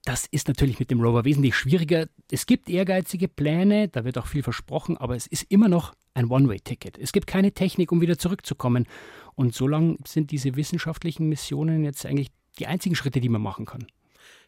Das 0.06 0.24
ist 0.24 0.46
natürlich 0.46 0.78
mit 0.78 0.92
dem 0.92 1.00
Rover 1.00 1.24
wesentlich 1.24 1.56
schwieriger. 1.56 2.06
Es 2.30 2.46
gibt 2.46 2.70
ehrgeizige 2.70 3.26
Pläne, 3.26 3.88
da 3.88 4.04
wird 4.04 4.18
auch 4.18 4.28
viel 4.28 4.44
versprochen, 4.44 4.96
aber 4.96 5.16
es 5.16 5.26
ist 5.26 5.50
immer 5.50 5.68
noch 5.68 5.94
ein 6.14 6.30
One-Way-Ticket. 6.30 6.96
Es 6.96 7.10
gibt 7.10 7.26
keine 7.26 7.50
Technik, 7.50 7.90
um 7.90 8.00
wieder 8.00 8.16
zurückzukommen. 8.16 8.86
Und 9.34 9.52
so 9.52 9.66
lang 9.66 9.98
sind 10.06 10.30
diese 10.30 10.54
wissenschaftlichen 10.54 11.28
Missionen 11.28 11.82
jetzt 11.82 12.06
eigentlich 12.06 12.28
die 12.60 12.68
einzigen 12.68 12.94
Schritte, 12.94 13.20
die 13.20 13.28
man 13.28 13.42
machen 13.42 13.66
kann. 13.66 13.84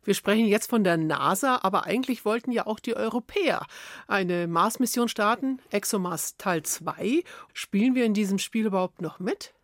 Wir 0.05 0.15
sprechen 0.15 0.47
jetzt 0.47 0.71
von 0.71 0.85
der 0.85 0.97
NASA, 0.97 1.59
aber 1.65 1.87
eigentlich 1.87 2.25
wollten 2.25 2.53
ja 2.53 2.69
auch 2.69 2.79
die 2.79 2.95
Europäer 2.95 3.67
eine 4.07 4.47
Mars-Mission 4.47 5.09
starten, 5.09 5.59
ExoMars 5.71 6.37
Teil 6.37 6.63
2. 6.63 7.25
Spielen 7.53 7.97
wir 7.97 8.05
in 8.05 8.15
diesem 8.15 8.39
Spiel 8.39 8.67
überhaupt 8.67 9.03
noch 9.03 9.19
mit? 9.19 9.55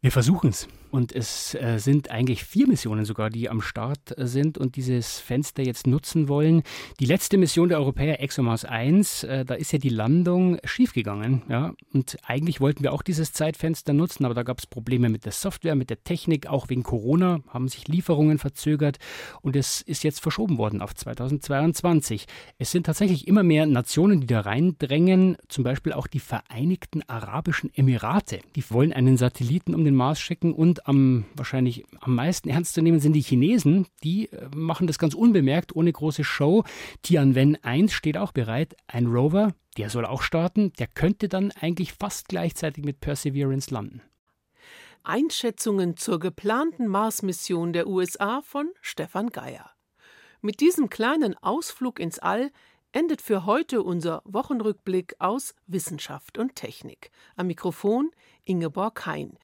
Wir 0.00 0.10
versuchen 0.10 0.50
es. 0.50 0.66
Und 0.92 1.10
es 1.12 1.54
äh, 1.54 1.78
sind 1.78 2.10
eigentlich 2.10 2.44
vier 2.44 2.68
Missionen 2.68 3.06
sogar, 3.06 3.30
die 3.30 3.48
am 3.48 3.62
Start 3.62 4.16
äh, 4.18 4.26
sind 4.26 4.58
und 4.58 4.76
dieses 4.76 5.20
Fenster 5.20 5.62
jetzt 5.62 5.86
nutzen 5.86 6.28
wollen. 6.28 6.62
Die 7.00 7.06
letzte 7.06 7.38
Mission 7.38 7.70
der 7.70 7.78
Europäer, 7.78 8.22
ExoMars 8.22 8.66
1, 8.66 9.24
äh, 9.24 9.46
da 9.46 9.54
ist 9.54 9.72
ja 9.72 9.78
die 9.78 9.88
Landung 9.88 10.58
schiefgegangen. 10.64 11.44
Ja? 11.48 11.72
Und 11.94 12.18
eigentlich 12.26 12.60
wollten 12.60 12.82
wir 12.82 12.92
auch 12.92 13.00
dieses 13.00 13.32
Zeitfenster 13.32 13.94
nutzen, 13.94 14.26
aber 14.26 14.34
da 14.34 14.42
gab 14.42 14.58
es 14.58 14.66
Probleme 14.66 15.08
mit 15.08 15.24
der 15.24 15.32
Software, 15.32 15.76
mit 15.76 15.88
der 15.88 16.04
Technik, 16.04 16.46
auch 16.46 16.68
wegen 16.68 16.82
Corona 16.82 17.40
haben 17.48 17.68
sich 17.68 17.88
Lieferungen 17.88 18.36
verzögert 18.36 18.98
und 19.40 19.56
es 19.56 19.80
ist 19.80 20.04
jetzt 20.04 20.20
verschoben 20.20 20.58
worden 20.58 20.82
auf 20.82 20.94
2022. 20.94 22.26
Es 22.58 22.70
sind 22.70 22.84
tatsächlich 22.84 23.26
immer 23.26 23.42
mehr 23.42 23.64
Nationen, 23.64 24.20
die 24.20 24.26
da 24.26 24.40
reindrängen, 24.40 25.38
zum 25.48 25.64
Beispiel 25.64 25.94
auch 25.94 26.06
die 26.06 26.20
Vereinigten 26.20 27.00
Arabischen 27.06 27.70
Emirate. 27.74 28.40
Die 28.56 28.64
wollen 28.68 28.92
einen 28.92 29.16
Satelliten 29.16 29.74
um 29.74 29.86
den 29.86 29.94
Mars 29.94 30.20
schicken 30.20 30.52
und 30.52 30.81
am 30.84 31.24
wahrscheinlich 31.34 31.84
am 32.00 32.14
meisten 32.14 32.48
ernst 32.48 32.74
zu 32.74 32.82
nehmen 32.82 33.00
sind 33.00 33.12
die 33.12 33.22
Chinesen. 33.22 33.86
Die 34.02 34.30
äh, 34.30 34.48
machen 34.54 34.86
das 34.86 34.98
ganz 34.98 35.14
unbemerkt, 35.14 35.74
ohne 35.74 35.92
große 35.92 36.24
Show. 36.24 36.64
Tianwen 37.02 37.62
1 37.62 37.92
steht 37.92 38.16
auch 38.16 38.32
bereit. 38.32 38.76
Ein 38.86 39.06
Rover, 39.06 39.54
der 39.76 39.90
soll 39.90 40.06
auch 40.06 40.22
starten. 40.22 40.72
Der 40.78 40.86
könnte 40.86 41.28
dann 41.28 41.52
eigentlich 41.52 41.92
fast 41.92 42.28
gleichzeitig 42.28 42.84
mit 42.84 43.00
Perseverance 43.00 43.72
landen. 43.72 44.02
Einschätzungen 45.04 45.96
zur 45.96 46.20
geplanten 46.20 46.86
Mars-Mission 46.86 47.72
der 47.72 47.88
USA 47.88 48.40
von 48.42 48.70
Stefan 48.80 49.30
Geier. 49.30 49.70
Mit 50.40 50.60
diesem 50.60 50.90
kleinen 50.90 51.36
Ausflug 51.42 51.98
ins 51.98 52.18
All 52.18 52.50
endet 52.92 53.22
für 53.22 53.46
heute 53.46 53.82
unser 53.82 54.22
Wochenrückblick 54.24 55.16
aus 55.18 55.54
Wissenschaft 55.66 56.38
und 56.38 56.54
Technik. 56.54 57.10
Am 57.36 57.46
Mikrofon 57.46 58.10
Ingeborg 58.44 59.06
Hein. 59.06 59.38